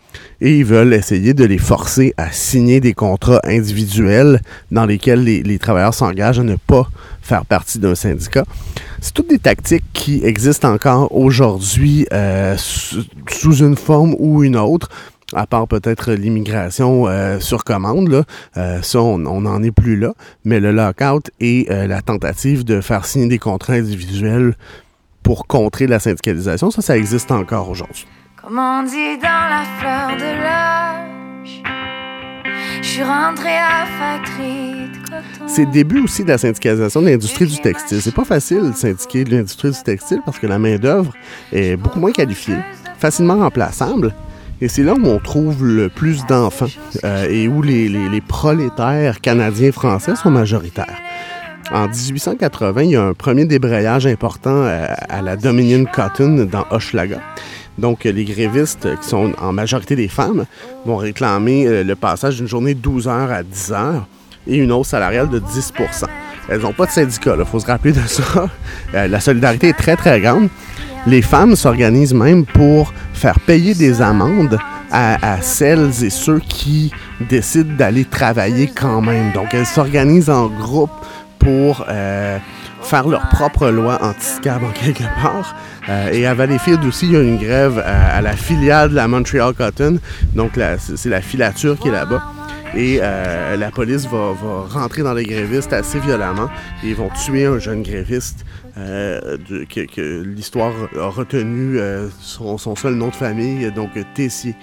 et 0.42 0.58
ils 0.58 0.66
veulent 0.66 0.94
essayer 0.94 1.34
de 1.34 1.46
les 1.46 1.58
forcer 1.58 2.14
à 2.18 2.32
signer 2.32 2.80
des 2.80 2.94
contrats 2.94 3.42
individuels 3.44 4.42
dans 4.72 4.86
lesquels 4.86 5.24
les, 5.24 5.60
travailleurs 5.60 5.94
s'engagent 5.94 6.40
à 6.40 6.44
ne 6.44 6.56
pas 6.56 6.90
faire 7.22 7.46
partie 7.46 7.80
d'un 7.80 7.96
syndicat. 7.96 8.44
C'est 9.00 9.14
toutes 9.14 9.30
des 9.30 9.40
tactiques 9.40 9.86
qui 9.94 10.24
existent 10.24 10.72
encore 10.72 11.16
aujourd'hui 11.16 12.08
euh, 12.12 12.56
sous, 12.58 13.56
une 13.58 13.76
forme 13.76 14.16
ou 14.20 14.44
une 14.44 14.58
autre. 14.58 14.90
À 15.34 15.48
part 15.48 15.68
peut-être 15.68 16.12
l'immigration 16.12 17.08
euh, 17.08 17.40
sur 17.40 17.64
commande, 17.64 18.10
là. 18.10 18.24
Euh, 18.58 18.82
ça, 18.82 19.00
on 19.02 19.18
n'en 19.18 19.64
est 19.64 19.72
plus 19.72 19.98
là. 19.98 20.14
Mais 20.44 20.60
le 20.60 20.72
lockout 20.72 21.30
et 21.40 21.68
la 21.70 22.02
tentative 22.02 22.66
de 22.66 22.82
faire 22.82 23.06
signer 23.06 23.28
des 23.28 23.40
contrats 23.40 23.74
individuels 23.74 24.56
pour 25.24 25.48
contrer 25.48 25.88
la 25.88 26.00
syndicalisation, 26.00 26.72
ça, 26.72 26.82
ça 26.82 26.98
existe 26.98 27.32
encore 27.32 27.70
aujourd'hui. 27.70 28.08
Comme 28.44 28.58
on 28.58 28.84
dit 28.84 29.18
dans 29.18 29.50
la 29.50 29.64
fleur 29.80 30.18
de 30.18 30.44
l'âge, 30.44 31.64
je 32.82 32.88
suis 32.88 33.04
rentrée 33.04 33.50
à 33.58 33.86
factory 33.86 34.90
de 34.90 34.98
coton. 35.10 35.46
C'est 35.48 35.66
le 35.66 35.72
début 35.72 36.02
aussi 36.02 36.24
de 36.24 36.30
la 36.30 36.38
syndicalisation 36.38 37.02
de 37.02 37.10
l'industrie 37.10 37.46
du 37.46 37.60
textile. 37.60 38.02
C'est 38.02 38.16
pas 38.16 38.26
facile 38.26 38.72
de 38.72 38.76
syndiquer 38.76 39.24
de 39.26 39.36
l'industrie 39.36 39.72
du 39.72 39.84
textile 39.84 40.22
parce 40.26 40.40
que 40.40 40.48
la 40.48 40.58
main-d'œuvre 40.58 41.14
est 41.54 41.76
beaucoup 41.76 42.00
moins 42.00 42.12
qualifiée, 42.12 42.58
facilement 42.98 43.38
remplaçable. 43.38 44.14
Et 44.60 44.68
c'est 44.68 44.84
là 44.84 44.94
où 44.94 45.06
on 45.06 45.20
trouve 45.20 45.66
le 45.66 45.90
plus 45.90 46.26
d'enfants 46.28 46.68
euh, 47.04 47.28
et 47.30 47.48
où 47.48 47.62
les, 47.62 47.90
les- 47.90 48.10
les 48.10 48.22
prolétaires 48.22 49.20
canadiens-français 49.22 50.16
sont 50.16 50.30
majoritaires. 50.32 50.98
En 51.72 51.88
1880, 51.88 52.82
il 52.84 52.90
y 52.92 52.96
a 52.96 53.04
un 53.04 53.14
premier 53.14 53.46
débrayage 53.46 54.06
important 54.06 54.52
euh, 54.54 54.86
à 55.10 55.22
la 55.22 55.36
Dominion 55.36 55.86
Cotton 55.86 56.48
dans 56.52 56.66
Hochelaga. 56.70 57.20
Donc, 57.78 58.06
euh, 58.06 58.12
les 58.12 58.26
grévistes, 58.26 58.88
qui 59.02 59.08
sont 59.08 59.34
en 59.40 59.54
majorité 59.54 59.96
des 59.96 60.08
femmes, 60.08 60.46
vont 60.86 60.98
réclamer 60.98 61.66
euh, 61.68 61.84
le 61.84 61.96
passage 61.96 62.38
d'une 62.38 62.48
journée 62.48 62.74
de 62.74 62.80
12 62.80 63.08
heures 63.08 63.32
à 63.32 63.44
10 63.44 63.72
heures 63.72 64.08
et 64.48 64.58
une 64.58 64.72
hausse 64.72 64.90
salariale 64.90 65.30
de 65.30 65.40
10% 65.40 66.06
Elles 66.50 66.62
n'ont 66.62 66.74
pas 66.74 66.86
de 66.86 66.92
syndicat, 66.92 67.36
il 67.38 67.46
faut 67.46 67.60
se 67.60 67.68
rappeler 67.68 67.94
de 67.94 68.08
ça. 68.08 68.24
Euh, 68.94 69.08
la 69.08 69.22
solidarité 69.22 69.70
est 69.70 69.78
très, 69.78 69.96
très 69.96 70.20
grande. 70.20 70.50
Les 71.08 71.22
femmes 71.22 71.56
s'organisent 71.56 72.14
même 72.14 72.46
pour 72.46 72.94
faire 73.14 73.40
payer 73.40 73.74
des 73.74 74.02
amendes 74.02 74.58
à, 74.92 75.42
celles 75.42 76.04
et 76.04 76.10
ceux 76.10 76.40
qui 76.40 76.92
décident 77.30 77.74
d'aller 77.78 78.04
travailler 78.04 78.68
quand 78.68 79.00
même. 79.00 79.32
Donc, 79.32 79.54
elles 79.54 79.66
s'organisent 79.66 80.30
en 80.30 80.48
groupe 80.48 80.92
pour 81.40 81.86
faire 82.92 83.08
leur 83.08 83.30
propre 83.30 83.70
loi 83.70 83.98
anti-scab 84.04 84.62
en 84.66 84.72
quelque 84.72 85.06
part. 85.24 85.56
Euh, 85.88 86.12
et 86.12 86.26
à 86.26 86.34
Valleyfield 86.34 86.84
aussi, 86.84 87.06
il 87.06 87.14
y 87.14 87.16
a 87.16 87.22
une 87.22 87.38
grève 87.38 87.80
à, 87.80 88.18
à 88.18 88.22
la 88.22 88.36
filiale 88.36 88.90
de 88.90 88.96
la 88.96 89.08
Montreal 89.08 89.54
Cotton. 89.54 89.98
Donc, 90.36 90.60
c'est 90.78 91.10
la 91.10 91.22
filature 91.22 91.80
qui 91.80 91.88
est 91.88 91.92
là-bas. 91.92 92.22
Et 92.76 93.00
euh, 93.02 93.58
la 93.58 93.70
police 93.70 94.08
va, 94.08 94.34
rentrer 94.70 95.04
dans 95.04 95.14
les 95.14 95.24
grévistes 95.24 95.74
assez 95.74 96.00
violemment. 96.00 96.50
Ils 96.84 96.96
vont 96.96 97.10
tuer 97.10 97.46
un 97.46 97.60
jeune 97.60 97.84
gréviste 97.84 98.46
euh, 98.78 99.38
que, 99.70 100.22
l'histoire 100.22 100.74
a 100.98 101.08
retenu 101.08 101.78
euh, 101.78 102.08
son, 102.22 102.58
seul 102.58 102.96
nom 102.96 103.10
de 103.10 103.16
famille, 103.16 103.70
donc 103.74 103.92
Tessier, 104.14 104.56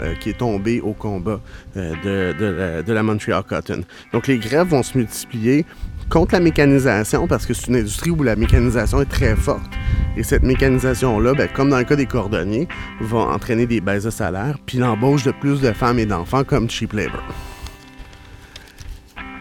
euh, 0.00 0.14
qui 0.16 0.30
est 0.30 0.38
tombé 0.38 0.80
au 0.80 0.94
combat 0.94 1.40
euh, 1.76 2.82
de 2.82 2.92
la 2.92 3.02
Montreal 3.04 3.44
Cotton. 3.44 3.82
Donc 4.12 4.26
les 4.26 4.38
grèves 4.38 4.68
vont 4.68 4.82
se 4.82 4.98
multiplier 4.98 5.64
contre 6.10 6.34
la 6.34 6.40
mécanisation 6.40 7.26
parce 7.26 7.46
que 7.46 7.54
c'est 7.54 7.68
une 7.68 7.76
industrie 7.76 8.10
où 8.10 8.22
la 8.22 8.36
mécanisation 8.36 9.00
est 9.00 9.10
très 9.10 9.36
forte. 9.36 9.72
Et 10.16 10.22
cette 10.22 10.42
mécanisation-là, 10.42 11.34
ben, 11.34 11.48
comme 11.52 11.70
dans 11.70 11.78
le 11.78 11.84
cas 11.84 11.96
des 11.96 12.06
cordonniers, 12.06 12.68
va 13.00 13.18
entraîner 13.18 13.66
des 13.66 13.80
baisses 13.80 14.04
de 14.04 14.10
salaire, 14.10 14.58
puis 14.64 14.78
l'embauche 14.78 15.24
de 15.24 15.32
plus 15.32 15.60
de 15.60 15.72
femmes 15.72 15.98
et 15.98 16.06
d'enfants 16.06 16.44
comme 16.44 16.70
cheap 16.70 16.92
labor. 16.92 17.22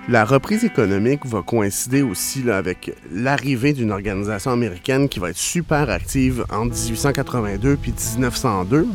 La 0.10 0.26
reprise 0.26 0.66
économique 0.66 1.26
va 1.26 1.42
coïncider 1.42 2.02
aussi 2.02 2.50
avec 2.52 2.94
l'arrivée 3.10 3.72
d'une 3.72 3.92
organisation 3.92 4.52
américaine 4.52 5.08
qui 5.08 5.20
va 5.20 5.30
être 5.30 5.38
super 5.38 5.90
active 5.90 6.44
en 6.52 6.66
1882 6.66 7.78
puis 7.78 7.94
1902. 8.18 8.86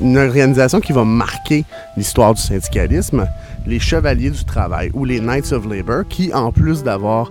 Une 0.00 0.16
organisation 0.16 0.80
qui 0.80 0.92
va 0.92 1.04
marquer 1.04 1.64
l'histoire 1.96 2.34
du 2.34 2.40
syndicalisme, 2.40 3.26
les 3.66 3.80
Chevaliers 3.80 4.30
du 4.30 4.44
Travail 4.44 4.92
ou 4.94 5.04
les 5.04 5.18
Knights 5.18 5.50
of 5.50 5.66
Labor, 5.68 6.04
qui, 6.08 6.32
en 6.32 6.52
plus 6.52 6.84
d'avoir 6.84 7.28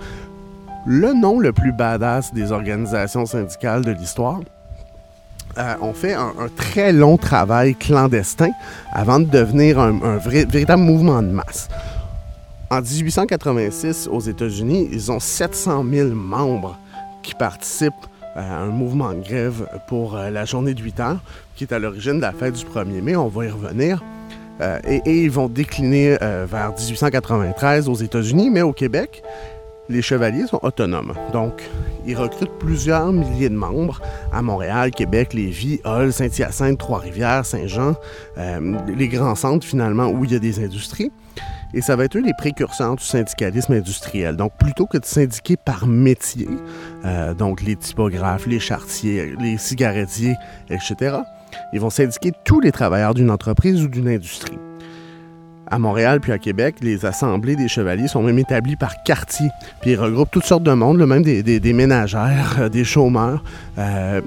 le 0.86 1.14
nom 1.14 1.40
le 1.40 1.54
plus 1.54 1.72
badass 1.72 2.34
des 2.34 2.52
organisations 2.52 3.26
syndicales 3.26 3.86
de 3.86 3.92
l'histoire, 3.92 4.42
euh, 5.58 5.74
ont 5.82 5.94
fait 5.94 6.14
un, 6.14 6.34
très 6.58 6.92
long 6.92 7.18
travail 7.18 7.76
clandestin 7.76 8.52
avant 8.92 9.20
de 9.20 9.26
devenir 9.26 9.80
un, 9.80 10.18
véritable 10.18 10.82
mouvement 10.82 11.22
de 11.22 11.28
masse. 11.28 11.70
En 12.72 12.80
1886, 12.80 14.08
aux 14.10 14.22
États-Unis, 14.22 14.88
ils 14.94 15.12
ont 15.12 15.20
700 15.20 15.84
000 15.92 16.12
membres 16.12 16.80
qui 17.22 17.34
participent 17.34 17.92
à 18.34 18.60
un 18.60 18.68
mouvement 18.68 19.12
de 19.12 19.20
grève 19.20 19.68
pour 19.90 20.16
euh, 20.16 20.30
la 20.30 20.46
journée 20.46 20.74
de 20.74 20.82
8 20.82 21.00
heures, 21.02 21.20
qui 21.58 21.66
est 21.66 21.74
à 21.74 21.80
l'origine 21.80 22.16
de 22.16 22.22
la 22.22 22.32
fête 22.32 22.54
du 22.54 22.64
1er 22.64 23.02
mai. 23.02 23.18
On 23.18 23.28
va 23.28 23.44
y 23.44 23.50
revenir. 23.50 24.02
Euh, 24.62 24.80
et, 24.86 25.02
ils 25.06 25.30
vont 25.30 25.50
décliner 25.50 26.18
euh, 26.22 26.46
vers 26.50 26.70
1893 26.70 27.90
aux 27.90 27.96
États-Unis, 27.96 28.50
mais 28.50 28.62
au 28.62 28.72
Québec, 28.72 29.22
les 29.92 30.02
chevaliers 30.02 30.48
sont 30.48 30.60
autonomes. 30.64 31.14
Donc, 31.34 31.70
ils 32.06 32.16
recrutent 32.18 32.58
plusieurs 32.60 33.12
milliers 33.12 33.50
de 33.50 33.56
membres 33.56 34.02
à 34.34 34.42
Montréal, 34.42 34.92
Québec, 34.92 35.34
Lévis, 35.34 35.80
Hull, 35.86 36.12
Saint-Hyacinthe, 36.12 36.78
Trois-Rivières, 36.78 37.46
Saint-Jean, 37.46 37.96
euh, 38.38 38.78
les 38.88 39.08
grands 39.08 39.36
centres 39.36 39.66
finalement 39.66 40.08
où 40.08 40.26
il 40.26 40.32
y 40.32 40.36
a 40.36 40.40
des 40.40 40.64
industries. 40.64 41.12
Et 41.74 41.82
ça 41.82 41.96
va 41.96 42.06
être 42.06 42.18
eux 42.18 42.22
les 42.22 42.34
précurseurs 42.34 42.96
du 42.96 43.04
syndicalisme 43.04 43.74
industriel. 43.74 44.36
Donc, 44.36 44.52
plutôt 44.58 44.88
que 44.88 44.98
de 44.98 45.06
syndiquer 45.06 45.56
par 45.56 45.88
métier, 45.88 46.50
euh, 47.06 47.34
donc 47.34 47.62
les 47.62 47.76
typographes, 47.76 48.46
les 48.46 48.60
chartiers, 48.60 49.36
les 49.40 49.58
cigarettiers, 49.58 50.36
etc., 50.70 51.18
ils 51.74 51.80
vont 51.80 51.90
syndiquer 51.90 52.32
tous 52.44 52.60
les 52.60 52.72
travailleurs 52.72 53.14
d'une 53.14 53.32
entreprise 53.32 53.84
ou 53.84 53.88
d'une 53.88 54.08
industrie. 54.08 54.58
À 55.72 55.80
Montréal 55.80 56.20
puis 56.20 56.34
à 56.34 56.38
Québec, 56.38 56.76
les 56.82 57.06
assemblées 57.06 57.56
des 57.56 57.70
chevaliers 57.70 58.10
sont 58.10 58.22
même 58.22 58.38
établies 58.38 58.76
par 58.76 59.02
quartier. 59.04 59.48
Puis 59.82 59.92
ils 59.92 59.96
regroupent 60.00 60.30
toutes 60.32 60.44
sortes 60.46 60.64
de 60.64 60.74
monde, 60.74 60.98
même 61.06 61.24
des, 61.24 61.42
des- 61.42 61.74
ménagères, 61.74 62.58
euh, 62.60 62.70
des 62.70 62.84
chômeurs, 62.84 63.42
euh, 63.78 64.20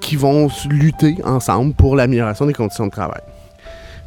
qui 0.00 0.14
vont 0.14 0.48
lutter 0.70 1.16
ensemble 1.24 1.74
pour 1.74 1.96
l'amélioration 1.96 2.46
des 2.46 2.52
conditions 2.52 2.86
de 2.86 2.92
travail. 2.92 3.20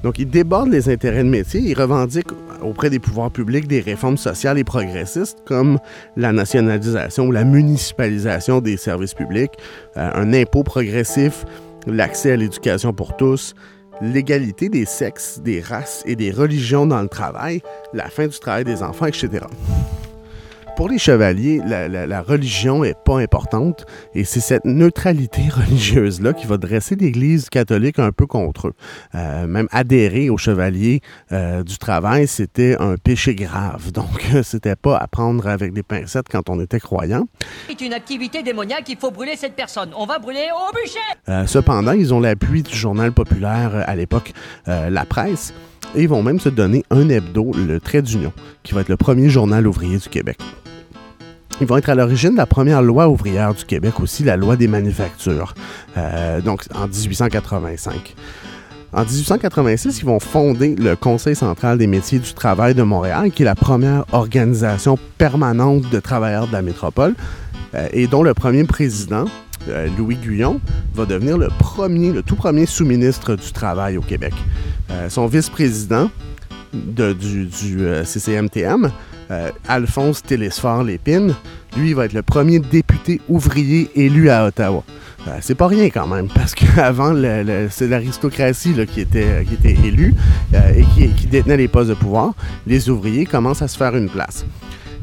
Donc, 0.04 0.20
ils 0.20 0.30
débordent 0.30 0.70
les 0.72 0.88
intérêts 0.88 1.24
de 1.24 1.30
métier. 1.30 1.60
Ils 1.60 1.74
revendiquent 1.74 2.32
auprès 2.62 2.90
des 2.90 3.00
pouvoirs 3.00 3.32
publics 3.32 3.68
des 3.68 3.82
réformes 3.82 4.18
sociales 4.18 4.58
et 4.58 4.64
progressistes 4.64 5.40
comme 5.46 5.80
la 6.16 6.32
nationalisation 6.32 7.26
ou 7.26 7.32
la 7.32 7.44
municipalisation 7.44 8.62
des 8.62 8.78
services 8.78 9.14
publics, 9.16 9.52
euh, 9.98 10.10
un 10.14 10.32
impôt 10.34 10.64
progressif, 10.64 11.44
l'accès 11.88 12.32
à 12.32 12.36
l'éducation 12.38 12.94
pour 12.94 13.18
tous, 13.18 13.54
l'égalité 14.02 14.70
des 14.70 14.86
sexes, 14.86 15.40
des 15.40 15.62
races 15.62 16.04
et 16.06 16.16
des 16.16 16.32
religions 16.32 16.86
dans 16.86 17.02
le 17.02 17.08
travail, 17.08 17.62
la 17.94 18.10
fin 18.10 18.28
du 18.28 18.40
travail 18.40 18.64
des 18.64 18.84
enfants, 18.84 19.06
etc. 19.06 19.46
Pour 20.78 20.90
les 20.90 20.98
chevaliers, 20.98 21.62
la, 21.66 21.88
la- 21.88 22.06
la 22.06 22.22
religion 22.22 22.84
est 22.84 22.98
pas 23.06 23.20
importante 23.20 23.86
et 24.14 24.26
c'est 24.26 24.42
cette 24.42 24.66
neutralité 24.66 25.44
religieuse-là 25.56 26.34
qui 26.34 26.46
va 26.48 26.58
dresser 26.58 26.96
l'Église 26.98 27.50
catholique 27.50 27.98
un 27.98 28.12
peu 28.12 28.26
contre 28.28 28.68
eux. 28.68 28.74
Euh, 29.16 29.48
même 29.48 29.70
adhérer 29.72 30.30
aux 30.30 30.38
chevaliers 30.38 31.00
euh, 31.32 31.64
du 31.64 31.78
travail, 31.78 32.28
c'était 32.28 32.76
un 32.82 32.96
péché 32.98 33.36
grave. 33.36 33.94
Donc, 33.94 34.26
c'était 34.44 34.76
pas 34.76 34.98
à 34.98 35.08
prendre 35.08 35.48
avec 35.48 35.72
des 35.72 35.84
pincettes 35.84 36.28
quand 36.30 36.50
on 36.50 36.60
était 36.60 36.82
croyant. 36.82 37.26
C'est 37.70 37.80
une 37.80 37.94
activité 37.94 38.44
démoniaque, 38.44 38.90
il 38.90 38.98
faut 38.98 39.12
brûler 39.12 39.38
cette 39.38 39.56
personne. 39.56 39.92
On 39.98 40.06
va 40.06 40.20
brûler 40.20 40.48
au 40.54 40.74
bûcher 40.76 41.00
Euh, 41.30 41.48
cependant, 41.48 41.94
ils 41.94 42.14
ont 42.14 42.20
l'appui 42.20 42.64
du 42.64 42.76
journal 42.76 43.14
populaire 43.14 43.72
à 43.88 43.96
l'époque, 43.96 44.34
La 44.68 45.06
Presse, 45.06 45.54
et 45.94 46.04
ils 46.04 46.10
vont 46.10 46.24
même 46.24 46.40
se 46.40 46.50
donner 46.50 46.84
un 46.90 47.10
hebdo, 47.10 47.52
le 47.54 47.80
Trait 47.80 48.02
d'Union, 48.02 48.34
qui 48.64 48.74
va 48.74 48.82
être 48.82 48.90
le 48.90 48.98
premier 48.98 49.30
journal 49.30 49.68
ouvrier 49.68 49.98
du 49.98 50.10
Québec. 50.10 50.38
Ils 51.62 51.68
vont 51.68 51.78
être 51.78 51.90
à 51.90 51.96
l'origine 51.96 52.32
de 52.32 52.38
la 52.38 52.46
première 52.46 52.82
loi 52.82 53.08
ouvrière 53.08 53.54
du 53.54 53.64
Québec 53.64 54.00
aussi, 54.02 54.24
la 54.24 54.36
loi 54.36 54.58
des 54.58 54.68
manufactures, 54.68 55.54
euh, 55.98 56.42
donc 56.42 56.64
en 56.74 56.88
1885. 56.88 58.16
En 58.92 59.04
1886, 59.04 60.00
ils 60.00 60.06
vont 60.06 60.20
fonder 60.20 60.76
le 60.76 60.96
Conseil 60.96 61.36
central 61.36 61.78
des 61.78 61.88
métiers 61.88 62.20
du 62.20 62.34
travail 62.34 62.76
de 62.76 62.84
Montréal, 62.84 63.32
qui 63.32 63.44
est 63.44 63.46
la 63.46 63.56
première 63.56 64.06
organisation 64.14 64.98
permanente 65.18 65.90
de 65.90 66.00
travailleurs 66.00 66.48
de 66.48 66.54
la 66.54 66.62
métropole, 66.62 67.14
et 67.92 68.08
dont 68.08 68.24
le 68.24 68.34
premier 68.34 68.64
président, 68.64 69.26
euh, 69.70 69.88
Louis 69.98 70.16
Guyon, 70.16 70.60
va 70.94 71.06
devenir 71.06 71.38
le 71.38 71.48
premier, 71.60 72.12
le 72.12 72.22
tout 72.24 72.36
premier 72.36 72.66
sous-ministre 72.66 73.36
du 73.36 73.52
Travail 73.52 73.98
au 73.98 74.02
Québec. 74.02 74.34
Euh, 74.92 75.10
son 75.10 75.28
vice-président 75.28 76.10
de- 76.74 77.14
du, 77.14 77.48
euh, 77.82 78.04
CCMTM, 78.04 78.92
euh, 79.32 79.50
Alphonse 79.68 80.22
Télésphore 80.22 80.84
Lépine, 80.84 81.34
lui, 81.78 81.94
va 81.94 82.06
être 82.06 82.14
le 82.14 82.22
premier 82.22 82.60
député 82.60 83.20
ouvrier 83.28 83.90
élu 83.96 84.30
à 84.30 84.46
Ottawa. 84.46 84.84
Euh, 85.28 85.38
c'est 85.42 85.56
pas 85.56 85.68
rien 85.68 85.90
quand 85.90 86.06
même, 86.08 86.28
parce 86.28 86.54
qu'avant, 86.54 87.14
c'est 87.72 87.88
l'aristocratie 87.88 88.76
qui, 88.94 89.02
était, 89.02 89.44
qui 89.48 89.54
était 89.56 89.88
élue 89.88 90.14
euh, 90.54 90.60
et 90.78 91.08
qui 91.16 91.26
détenait 91.26 91.58
les 91.58 91.68
postes 91.68 91.90
de 91.90 91.96
pouvoir. 91.96 92.34
Les 92.68 92.90
ouvriers 92.90 93.26
commencent 93.26 93.64
à 93.64 93.68
se 93.68 93.76
faire 93.78 93.96
une 93.96 94.10
place. 94.10 94.46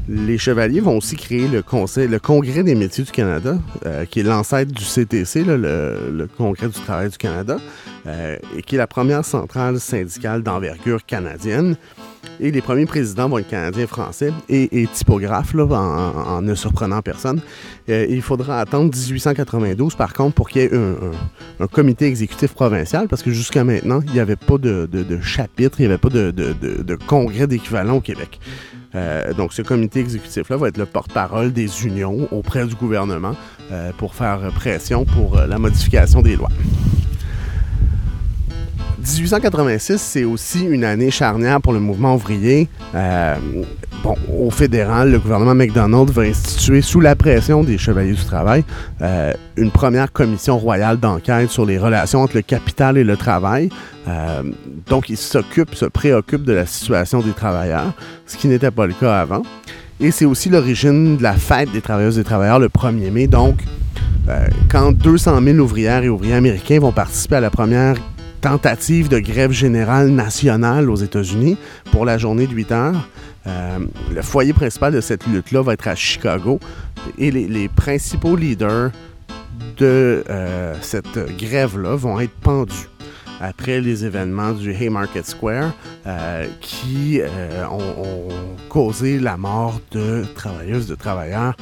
Les 0.08 0.36
chevaliers 0.36 0.80
vont 0.80 0.96
aussi 0.96 1.14
créer 1.14 1.46
le 1.46 1.62
conseil, 1.62 2.08
le 2.08 2.18
Congrès 2.18 2.64
des 2.64 2.74
métiers 2.74 3.04
du 3.04 3.12
Canada, 3.12 3.56
euh, 3.86 4.04
qui 4.04 4.20
est 4.20 4.24
l'ancêtre 4.24 4.72
du 4.72 4.84
CTC, 4.84 5.44
le, 5.46 6.26
Congrès 6.36 6.66
du 6.66 6.80
travail 6.80 7.08
du 7.08 7.16
Canada, 7.16 7.58
euh, 8.06 8.36
et 8.56 8.62
qui 8.62 8.74
est 8.74 8.78
la 8.78 8.88
première 8.88 9.24
centrale 9.24 9.78
syndicale 9.78 10.42
d'envergure 10.42 11.06
canadienne. 11.06 11.76
Et 12.40 12.50
les 12.50 12.60
premiers 12.60 12.86
présidents 12.86 13.28
vont 13.28 13.38
être 13.38 13.48
canadiens 13.48 13.86
français 13.86 14.32
et, 14.48 14.88
typographes, 14.92 15.54
en, 15.54 16.42
ne 16.42 16.54
surprenant 16.56 17.00
personne. 17.00 17.40
Euh, 17.88 18.06
il 18.08 18.22
faudra 18.22 18.58
attendre 18.58 18.92
1892, 18.92 19.94
par 19.94 20.12
contre, 20.14 20.34
pour 20.34 20.48
qu'il 20.48 20.62
y 20.62 20.64
ait 20.64 20.74
un, 21.60 21.66
comité 21.68 22.06
exécutif 22.06 22.54
provincial, 22.54 23.06
parce 23.06 23.22
que 23.22 23.30
jusqu'à 23.30 23.62
maintenant, 23.62 24.00
il 24.04 24.12
n'y 24.12 24.20
avait 24.20 24.34
pas 24.34 24.58
de, 24.58 24.88
chapitre, 25.22 25.80
il 25.80 25.82
n'y 25.86 25.92
avait 25.92 25.98
pas 25.98 26.08
de, 26.08 26.98
congrès 27.06 27.46
d'équivalent 27.46 27.96
au 27.98 28.00
Québec. 28.00 28.40
Euh, 28.94 29.32
donc, 29.32 29.52
ce 29.52 29.62
comité 29.62 30.00
exécutif-là 30.00 30.56
va 30.56 30.68
être 30.68 30.76
le 30.76 30.86
porte-parole 30.86 31.52
des 31.52 31.86
unions 31.86 32.28
auprès 32.30 32.66
du 32.66 32.74
gouvernement 32.74 33.34
euh, 33.70 33.92
pour 33.96 34.14
faire 34.14 34.40
pression 34.54 35.04
pour 35.04 35.36
la 35.36 35.58
modification 35.58 36.22
des 36.22 36.36
lois. 36.36 36.50
1886, 39.02 39.98
c'est 40.00 40.22
aussi 40.22 40.64
une 40.64 40.84
année 40.84 41.10
charnière 41.10 41.60
pour 41.60 41.72
le 41.72 41.80
mouvement 41.80 42.14
ouvrier. 42.14 42.68
Euh, 42.94 43.34
bon, 44.04 44.14
au 44.32 44.48
fédéral, 44.50 45.10
le 45.10 45.18
gouvernement 45.18 45.56
McDonald 45.56 46.08
va 46.10 46.22
instituer, 46.22 46.82
sous 46.82 47.00
la 47.00 47.16
pression 47.16 47.64
des 47.64 47.78
Chevaliers 47.78 48.12
du 48.12 48.24
Travail, 48.24 48.64
euh, 49.00 49.32
une 49.56 49.72
première 49.72 50.12
commission 50.12 50.56
royale 50.56 51.00
d'enquête 51.00 51.50
sur 51.50 51.66
les 51.66 51.78
relations 51.78 52.20
entre 52.20 52.36
le 52.36 52.42
capital 52.42 52.96
et 52.96 53.02
le 53.02 53.16
travail. 53.16 53.70
Euh, 54.06 54.42
donc, 54.86 55.10
il 55.10 55.16
s'occupe, 55.16 55.74
se 55.74 55.86
préoccupe 55.86 56.44
de 56.44 56.52
la 56.52 56.66
situation 56.66 57.20
des 57.22 57.32
travailleurs, 57.32 57.92
ce 58.26 58.36
qui 58.36 58.46
n'était 58.46 58.70
pas 58.70 58.86
le 58.86 58.94
cas 58.94 59.20
avant. 59.20 59.42
Et 59.98 60.12
c'est 60.12 60.26
aussi 60.26 60.48
l'origine 60.48 61.16
de 61.16 61.22
la 61.24 61.34
fête 61.34 61.72
des 61.72 61.80
travailleuses 61.80 62.20
et 62.20 62.24
travailleurs 62.24 62.60
le 62.60 62.68
1er 62.68 63.10
mai. 63.10 63.26
Donc, 63.26 63.56
quand 64.70 64.92
200 64.92 65.42
000 65.42 65.58
ouvrières 65.58 66.04
et 66.04 66.08
ouvriers 66.08 66.34
américains 66.34 66.78
vont 66.78 66.92
participer 66.92 67.36
à 67.36 67.40
la 67.40 67.50
première 67.50 67.96
tentative 68.42 69.08
de 69.08 69.20
grève 69.20 69.52
générale 69.52 70.08
nationale 70.08 70.90
aux 70.90 70.96
États-Unis 70.96 71.56
pour 71.92 72.04
la 72.04 72.18
journée 72.18 72.48
de 72.48 72.52
8 72.52 72.72
heures. 72.72 73.08
Euh, 73.46 73.78
le 74.12 74.20
foyer 74.20 74.52
principal 74.52 74.92
de 74.92 75.00
cette 75.00 75.26
lutte-là 75.28 75.62
va 75.62 75.74
être 75.74 75.86
à 75.86 75.94
Chicago 75.94 76.58
et 77.18 77.30
les, 77.30 77.68
principaux 77.68 78.34
leaders 78.34 78.90
de 79.76 80.24
euh, 80.28 80.74
cette 80.80 81.18
grève-là 81.38 81.94
vont 81.94 82.18
être 82.18 82.34
pendus 82.40 82.88
après 83.40 83.80
les 83.80 84.04
événements 84.04 84.52
du 84.52 84.72
Haymarket 84.72 85.26
Square 85.26 85.72
euh, 86.06 86.46
qui 86.60 87.20
ont, 87.70 88.28
causé 88.68 89.18
la 89.18 89.36
mort 89.36 89.80
de 89.90 90.24
travailleuses, 90.34 90.86
de 90.86 90.94
travailleurs. 90.94 91.54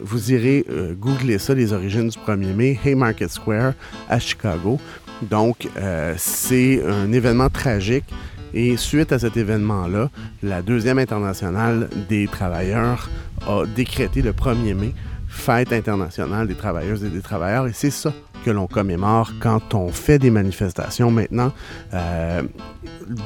vous 0.00 0.32
irez 0.32 0.64
googler 0.98 1.38
ça, 1.38 1.54
les 1.54 1.72
origines 1.72 2.08
du 2.08 2.18
1er 2.18 2.54
mai, 2.54 2.80
Haymarket 2.84 3.30
Square 3.30 3.74
à 4.08 4.18
Chicago. 4.18 4.80
Donc, 5.22 5.68
euh, 5.76 6.14
c'est 6.16 6.82
un 6.84 7.12
événement 7.12 7.48
tragique. 7.48 8.04
Et 8.52 8.76
suite 8.76 9.12
à 9.12 9.18
cet 9.18 9.36
événement-là, 9.36 10.10
la 10.42 10.60
deuxième 10.60 10.98
internationale 10.98 11.88
des 12.08 12.26
travailleurs 12.26 13.08
a 13.46 13.64
décrété 13.64 14.22
le 14.22 14.32
1er 14.32 14.74
mai 14.74 14.94
fête 15.28 15.72
internationale 15.72 16.48
des 16.48 16.56
travailleuses 16.56 17.04
et 17.04 17.08
des 17.08 17.20
travailleurs. 17.20 17.68
Et 17.68 17.72
c'est 17.72 17.90
ça 17.90 18.12
que 18.44 18.50
l'on 18.50 18.66
commémore 18.66 19.32
quand 19.40 19.74
on 19.74 19.88
fait 19.88 20.18
des 20.18 20.30
manifestations 20.30 21.10
maintenant 21.10 21.52
euh, 21.94 22.42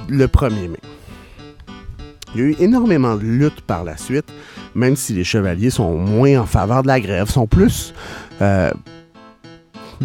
le 0.09 0.27
1er 0.27 0.69
mai. 0.69 0.81
Il 2.35 2.41
y 2.41 2.45
a 2.45 2.47
eu 2.49 2.57
énormément 2.59 3.15
de 3.17 3.23
luttes 3.23 3.61
par 3.61 3.85
la 3.85 3.97
suite, 3.97 4.27
même 4.75 4.97
si 4.97 5.15
les 5.15 5.25
chevaliers 5.25 5.71
sont 5.71 5.97
moins 5.97 6.41
en 6.41 6.47
faveur 6.47 6.83
de 6.83 6.89
la 6.89 7.01
grève, 7.01 7.31
sont 7.31 7.47
plus 7.47 7.95
euh, 8.43 8.71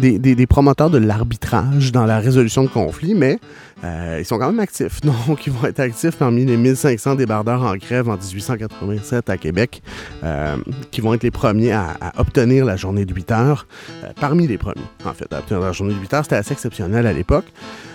des, 0.00 0.46
promoteurs 0.46 0.90
de 0.90 0.98
l'arbitrage 0.98 1.92
dans 1.92 2.06
la 2.06 2.18
résolution 2.18 2.64
de 2.64 2.68
conflits, 2.68 3.14
mais 3.14 3.38
euh, 3.82 4.18
ils 4.20 4.24
sont 4.24 4.38
quand 4.38 4.50
même 4.50 4.60
actifs. 4.60 5.00
Donc, 5.26 5.46
ils 5.46 5.52
vont 5.52 5.66
être 5.66 5.80
actifs 5.80 6.16
parmi 6.16 6.44
les 6.44 6.56
1500 6.56 7.14
débardeurs 7.14 7.62
en 7.62 7.76
grève 7.76 8.08
en 8.08 8.16
1887 8.16 9.30
à 9.30 9.36
Québec, 9.36 9.82
euh, 10.22 10.56
qui 10.90 11.00
vont 11.00 11.14
être 11.14 11.22
les 11.22 11.30
premiers 11.30 11.72
à, 11.72 11.96
obtenir 12.18 12.64
la 12.64 12.76
journée 12.76 13.04
de 13.04 13.14
8 13.14 13.32
heures. 13.32 13.66
Euh, 14.04 14.08
parmi 14.20 14.46
les 14.46 14.58
premiers, 14.58 14.82
en 15.04 15.12
fait, 15.12 15.32
à 15.32 15.38
obtenir 15.38 15.60
la 15.60 15.72
journée 15.72 15.94
de 15.94 16.00
8 16.00 16.14
heures. 16.14 16.24
C'était 16.24 16.36
assez 16.36 16.52
exceptionnel 16.52 17.06
à 17.06 17.12
l'époque. 17.12 17.46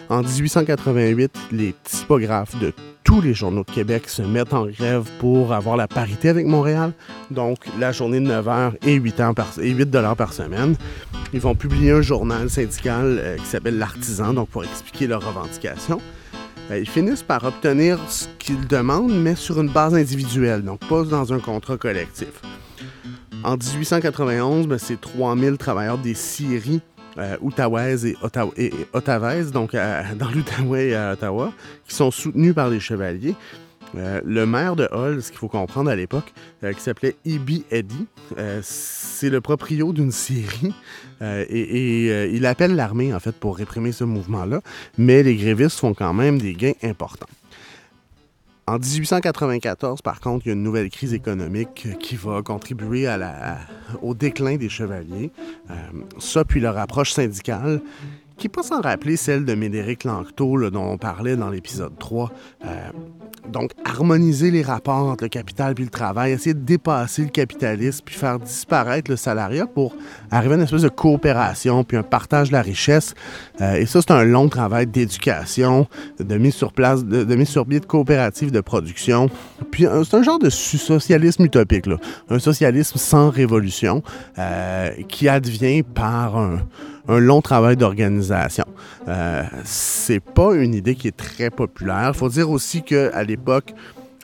En 0.09 0.21
1888, 0.21 1.31
les 1.51 1.73
typographes 1.83 2.57
de 2.59 2.73
tous 3.03 3.21
les 3.21 3.33
journaux 3.33 3.63
de 3.63 3.71
Québec 3.71 4.07
se 4.07 4.21
mettent 4.21 4.53
en 4.53 4.67
grève 4.67 5.07
pour 5.19 5.53
avoir 5.53 5.77
la 5.77 5.87
parité 5.87 6.29
avec 6.29 6.45
Montréal. 6.45 6.93
Donc, 7.31 7.57
la 7.79 7.91
journée 7.91 8.19
de 8.19 8.25
9 8.25 8.47
heures 8.47 8.73
et 8.85 8.93
8, 8.93 9.15
par, 9.35 9.47
et 9.61 9.71
8 9.71 9.97
par 10.17 10.33
semaine. 10.33 10.75
Ils 11.33 11.39
vont 11.39 11.55
publier 11.55 11.91
un 11.91 12.01
journal 12.01 12.49
syndical 12.49 13.35
qui 13.39 13.45
s'appelle 13.45 13.77
L'Artisan, 13.77 14.33
donc 14.33 14.49
pour 14.49 14.63
expliquer 14.63 15.07
leurs 15.07 15.25
revendications. 15.25 15.74
Euh, 16.71 16.79
ils 16.79 16.89
finissent 16.89 17.23
par 17.23 17.43
obtenir 17.43 17.99
ce 18.09 18.27
qu'ils 18.39 18.67
demandent, 18.67 19.13
mais 19.13 19.35
sur 19.35 19.61
une 19.61 19.69
base 19.69 19.93
individuelle, 19.93 20.63
donc 20.63 20.79
pas 20.87 21.03
dans 21.03 21.33
un 21.33 21.39
contrat 21.39 21.77
collectif. 21.77 22.41
En 23.43 23.57
1891, 23.57 24.67
ben, 24.67 24.79
c'est 24.79 24.99
3000 24.99 25.57
travailleurs 25.57 25.99
des 25.99 26.15
scieries 26.15 26.81
euh, 27.17 27.35
et, 28.57 28.73
Ottawa, 28.93 29.43
donc 29.53 29.71
dans 30.17 30.29
l'Outaouais 30.31 30.87
et 30.89 30.95
à 30.95 31.13
Ottawa, 31.13 31.53
qui 31.87 31.95
sont 31.95 32.11
soutenus 32.11 32.55
par 32.55 32.69
les 32.69 32.79
chevaliers. 32.79 33.35
Euh, 33.95 34.21
le 34.25 34.45
maire 34.45 34.75
de 34.75 34.87
Hull, 34.91 35.21
ce 35.21 35.29
qu'il 35.29 35.39
faut 35.39 35.47
comprendre 35.47 35.89
à 35.89 35.95
l'époque, 35.95 36.33
euh, 36.63 36.73
qui 36.73 36.81
s'appelait 36.81 37.15
Ibi 37.25 37.65
Eddy, 37.71 38.07
c'est 38.61 39.29
le 39.29 39.41
proprio 39.41 39.93
d'une 39.93 40.11
série 40.11 40.73
et, 41.21 42.35
il 42.35 42.45
appelle 42.45 42.75
l'armée 42.75 43.13
en 43.13 43.19
fait 43.19 43.35
pour 43.35 43.57
réprimer 43.57 43.91
ce 43.91 44.03
mouvement-là, 44.03 44.61
mais 44.97 45.23
les 45.23 45.35
grévistes 45.35 45.79
font 45.79 45.93
quand 45.93 46.13
même 46.13 46.39
des 46.39 46.53
gains 46.53 46.73
importants. 46.83 47.27
En 48.67 48.79
1894, 48.79 50.01
par 50.01 50.19
contre, 50.19 50.47
il 50.47 50.49
y 50.49 50.51
a 50.51 50.55
une 50.55 50.63
nouvelle 50.63 50.89
crise 50.89 51.13
économique 51.13 51.87
qui 51.99 52.15
va 52.15 52.41
contribuer 52.41 53.07
au 54.01 54.15
déclin 54.15 54.57
des 54.57 54.69
chevaliers. 54.69 55.29
Euh, 55.69 55.73
ça, 56.17 56.43
puis 56.45 56.59
leur 56.59 56.75
approche 56.79 57.11
syndicale 57.11 57.81
qui 58.37 58.49
pas 58.49 58.63
sans 58.63 58.81
rappeler 58.81 59.15
celle 59.15 59.45
de 59.45 59.55
Médéric 59.55 60.03
Lanctot, 60.03 60.69
dont 60.69 60.91
on 60.91 60.97
parlait 60.97 61.35
dans 61.35 61.49
l'épisode 61.49 61.97
3. 61.97 62.31
Euh, 62.65 62.67
donc, 63.49 63.71
harmoniser 63.85 64.51
les 64.51 64.61
rapports 64.61 65.07
entre 65.07 65.23
le 65.23 65.29
capital 65.29 65.73
et 65.77 65.81
le 65.81 65.89
travail, 65.89 66.31
essayer 66.31 66.53
de 66.53 66.59
dépasser 66.59 67.23
le 67.23 67.29
capitalisme, 67.29 68.03
puis 68.03 68.15
faire 68.15 68.39
disparaître 68.39 69.09
le 69.09 69.17
salariat 69.17 69.67
pour 69.67 69.95
arriver 70.31 70.55
à 70.55 70.57
une 70.57 70.63
espèce 70.63 70.81
de 70.81 70.89
coopération, 70.89 71.83
puis 71.83 71.95
un 71.95 72.03
partage 72.03 72.49
de 72.49 72.53
la 72.53 72.61
richesse. 72.61 73.13
Euh, 73.61 73.75
et 73.75 73.85
ça, 73.85 74.01
c'est 74.01 74.11
un 74.11 74.23
long 74.23 74.49
travail 74.49 74.87
d'éducation, 74.87 75.87
de 76.19 76.37
mise 76.37 76.55
sur 76.55 76.73
place, 76.73 77.05
de, 77.05 77.35
mise 77.35 77.49
sur 77.49 77.65
pied 77.65 77.79
de 77.79 77.85
coopératives 77.85 78.51
de 78.51 78.61
production. 78.61 79.29
Puis, 79.71 79.85
c'est 80.03 80.15
un 80.15 80.23
genre 80.23 80.39
de 80.39 80.49
socialisme 80.49 81.45
utopique, 81.45 81.85
là. 81.85 81.97
un 82.29 82.39
socialisme 82.39 82.97
sans 82.97 83.29
révolution, 83.29 84.03
euh, 84.39 84.89
qui 85.07 85.29
advient 85.29 85.83
par 85.83 86.37
un 86.37 86.59
un 87.07 87.19
long 87.19 87.41
travail 87.41 87.77
d'organisation. 87.77 88.65
Euh, 89.07 89.43
c'est 89.63 90.19
pas 90.19 90.53
une 90.55 90.73
idée 90.73 90.95
qui 90.95 91.07
est 91.07 91.17
très 91.17 91.49
populaire. 91.49 92.11
Il 92.13 92.17
faut 92.17 92.29
dire 92.29 92.49
aussi 92.49 92.81
qu'à 92.81 93.23
l'époque, 93.23 93.73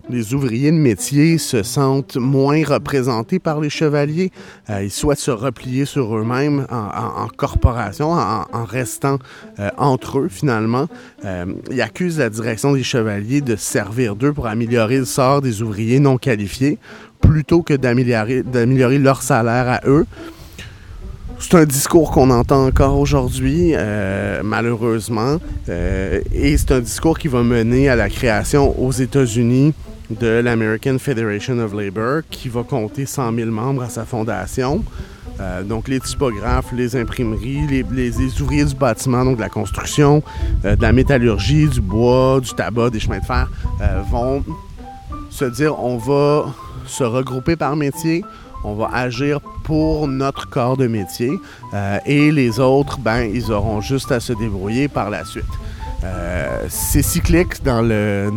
les 0.09 0.33
ouvriers 0.33 0.71
de 0.71 0.77
métier 0.77 1.37
se 1.37 1.63
sentent 1.63 2.17
moins 2.17 2.63
représentés 2.65 3.39
par 3.39 3.59
les 3.59 3.69
chevaliers. 3.69 4.31
Euh, 4.69 4.83
ils 4.83 4.91
souhaitent 4.91 5.19
se 5.19 5.31
replier 5.31 5.85
sur 5.85 6.17
eux-mêmes 6.17 6.65
en, 6.69 7.27
corporation, 7.35 8.11
en, 8.11 8.65
restant 8.65 9.19
euh, 9.59 9.69
entre 9.77 10.19
eux 10.19 10.27
finalement. 10.29 10.87
Euh, 11.25 11.45
ils 11.69 11.81
accusent 11.81 12.19
la 12.19 12.29
direction 12.29 12.73
des 12.73 12.83
chevaliers 12.83 13.41
de 13.41 13.55
servir 13.55 14.15
d'eux 14.15 14.33
pour 14.33 14.47
améliorer 14.47 14.97
le 14.97 15.05
sort 15.05 15.41
des 15.41 15.61
ouvriers 15.61 15.99
non 15.99 16.17
qualifiés 16.17 16.77
plutôt 17.19 17.61
que 17.61 17.75
d'améliorer 17.75 18.97
leur 18.97 19.21
salaire 19.21 19.69
à 19.69 19.81
eux. 19.87 20.05
C'est 21.41 21.57
un 21.57 21.65
discours 21.65 22.11
qu'on 22.11 22.29
entend 22.29 22.67
encore 22.67 22.99
aujourd'hui, 22.99 23.71
euh, 23.73 24.41
malheureusement, 24.43 25.37
euh, 25.69 26.21
et 26.31 26.55
c'est 26.55 26.71
un 26.71 26.79
discours 26.79 27.17
qui 27.17 27.27
va 27.27 27.41
mener 27.41 27.89
à 27.89 27.95
la 27.95 28.09
création 28.09 28.79
aux 28.79 28.91
États-Unis 28.91 29.73
de 30.11 30.27
l'American 30.27 30.97
Federation 30.99 31.57
of 31.57 31.73
Labor, 31.73 32.21
qui 32.29 32.47
va 32.47 32.61
compter 32.61 33.07
100 33.07 33.33
000 33.33 33.49
membres 33.49 33.81
à 33.81 33.89
sa 33.89 34.05
fondation. 34.05 34.85
Euh, 35.39 35.63
donc 35.63 35.87
les 35.87 35.99
typographes, 35.99 36.71
les 36.73 36.95
imprimeries, 36.95 37.65
les, 37.91 38.41
ouvriers 38.41 38.65
du 38.65 38.75
bâtiment, 38.75 39.25
donc 39.25 39.37
de 39.37 39.41
la 39.41 39.49
construction, 39.49 40.21
de 40.63 40.79
la 40.79 40.93
métallurgie, 40.93 41.67
du 41.67 41.81
bois, 41.81 42.39
du 42.39 42.53
tabac, 42.53 42.91
des 42.91 42.99
chemins 42.99 43.19
de 43.19 43.25
fer, 43.25 43.49
vont 44.11 44.43
se 45.31 45.45
dire 45.45 45.77
on 45.79 45.97
va 45.97 46.53
se 46.85 47.03
regrouper 47.03 47.55
par 47.55 47.75
métier, 47.75 48.23
on 48.63 48.75
va 48.75 48.89
agir 48.93 49.39
pour 49.63 50.07
notre 50.07 50.49
corps 50.49 50.77
de 50.77 50.87
métier 50.87 51.31
euh, 51.73 51.99
et 52.05 52.31
les 52.31 52.59
autres, 52.59 52.99
ben, 52.99 53.21
ils 53.21 53.51
auront 53.51 53.81
juste 53.81 54.11
à 54.11 54.19
se 54.19 54.33
débrouiller 54.33 54.87
par 54.87 55.09
la 55.09 55.25
suite. 55.25 55.45
Euh, 56.03 56.65
c'est 56.67 57.03
cyclique 57.03 57.63
dans, 57.63 57.81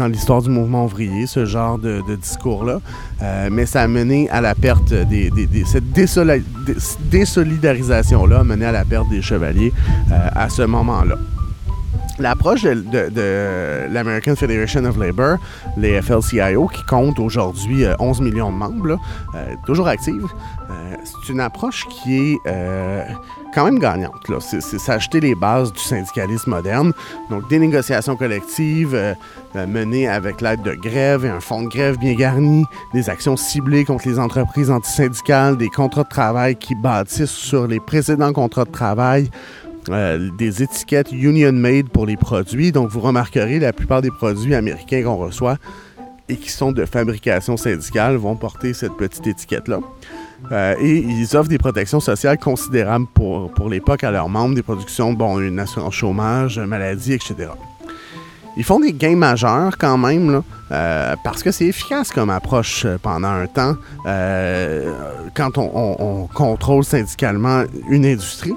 l'histoire 0.07 0.43
du 0.43 0.51
mouvement 0.51 0.85
ouvrier, 0.85 1.27
ce 1.27 1.47
genre 1.47 1.79
de, 1.79 2.03
discours-là, 2.17 2.81
euh, 3.23 3.49
mais 3.51 3.65
ça 3.65 3.83
a 3.83 3.89
mené 3.89 4.29
à 4.29 4.43
la 4.43 4.55
perte 4.55 4.93
des, 4.93 5.31
cette 5.65 5.91
désolidarisation-là 7.11 8.41
a 8.41 8.45
mené 8.45 8.67
à 8.67 8.73
la 8.73 8.85
perte 8.85 9.09
des 9.09 9.23
chevaliers 9.23 9.73
à 10.11 10.51
ce 10.51 10.63
moment-là. 10.63 11.17
L'approche 12.19 12.63
de, 12.63 12.75
de- 12.75 13.93
l'American 13.93 14.37
Federation 14.37 14.85
of 14.85 14.97
Labor, 14.97 15.39
les 15.77 16.01
FLCIO, 16.01 16.69
qui 16.69 16.85
compte 16.85 17.19
aujourd'hui 17.19 17.85
euh, 17.85 17.95
11 17.99 18.21
millions 18.21 18.53
de 18.53 18.57
membres, 18.57 18.87
là, 18.87 18.97
euh, 19.35 19.55
toujours 19.67 19.89
active, 19.89 20.25
euh, 20.71 20.95
c'est 21.05 21.33
une 21.33 21.41
approche 21.41 21.85
qui 21.89 22.17
est 22.33 22.37
euh, 22.47 23.03
quand 23.53 23.65
même 23.65 23.79
gagnante. 23.81 24.15
C'est 24.41 24.61
s'acheter 24.61 25.19
les 25.21 25.35
bases 25.35 25.73
du 25.73 25.81
syndicalisme 25.81 26.51
moderne. 26.51 26.93
Donc, 27.31 27.49
des 27.51 27.59
négociations 27.59 28.17
collectives 28.17 28.95
euh, 28.95 29.15
euh, 29.57 29.67
menées 29.67 30.09
avec 30.09 30.41
l'aide 30.41 30.63
de 30.63 30.75
grève 30.75 31.25
et 31.25 31.29
un 31.31 31.41
fonds 31.41 31.63
de 31.63 31.69
grève 31.69 31.99
bien 31.99 32.15
garni, 32.15 32.65
des 32.93 33.11
actions 33.11 33.37
ciblées 33.37 33.85
contre 33.85 34.07
les 34.09 34.21
entreprises 34.21 34.71
antisyndicales, 34.71 35.57
des 35.57 35.69
contrats 35.69 36.05
de 36.05 36.09
travail 36.09 36.55
qui 36.57 36.75
bâtissent 36.77 37.31
sur 37.31 37.67
les 37.67 37.81
précédents 37.81 38.33
contrats 38.33 38.65
de 38.65 38.71
travail, 38.73 39.31
euh, 39.91 40.31
des 40.39 40.63
étiquettes 40.63 41.13
Union 41.13 41.53
Made 41.53 41.89
pour 41.89 42.07
les 42.07 42.17
produits. 42.17 42.73
Donc, 42.73 42.91
vous 42.91 43.01
remarquerez, 43.01 43.59
la 43.59 43.73
plupart 43.73 44.03
des 44.03 44.11
produits 44.11 44.55
américains 44.55 45.03
qu'on 45.03 45.17
reçoit 45.17 45.57
et 46.29 46.37
qui 46.37 46.51
sont 46.51 46.73
de 46.73 46.85
fabrication 46.87 47.57
syndicale 47.57 48.17
vont 48.17 48.37
porter 48.37 48.73
cette 48.73 48.97
petite 48.97 49.27
étiquette-là. 49.27 49.81
Euh, 50.53 50.75
et 50.81 50.97
ils 50.99 51.37
offrent 51.37 51.49
des 51.49 51.59
protections 51.59 52.01
sociales 52.01 52.39
considérables 52.39 53.07
pour, 53.15 53.51
pour 53.53 53.69
l'époque 53.69 54.05
à 54.05 54.11
leurs 54.11 54.29
membres, 54.29 54.55
des 54.55 54.63
productions, 54.63 55.13
bon, 55.13 55.41
une 55.41 55.59
assurance 55.59 55.95
chômage, 55.95 56.59
maladie, 56.59 57.13
etc. 57.13 57.49
Ils 58.57 58.65
font 58.65 58.79
des 58.79 58.93
gains 58.93 59.17
majeurs 59.17 59.77
quand 59.79 59.99
même, 59.99 60.31
là, 60.31 60.45
euh, 60.75 61.15
parce 61.23 61.43
que 61.43 61.53
c'est 61.53 61.67
efficace 61.67 62.11
comme 62.11 62.31
approche 62.31 62.85
euh, 62.85 62.99
pendant 63.01 63.29
un 63.29 63.47
temps 63.47 63.77
euh, 64.07 64.93
quand 65.35 65.57
on, 65.59 65.71
on- 65.75 65.97
on 65.99 66.27
contrôle 66.27 66.85
syndicalement 66.85 67.63
une 67.89 68.05
industrie. 68.05 68.55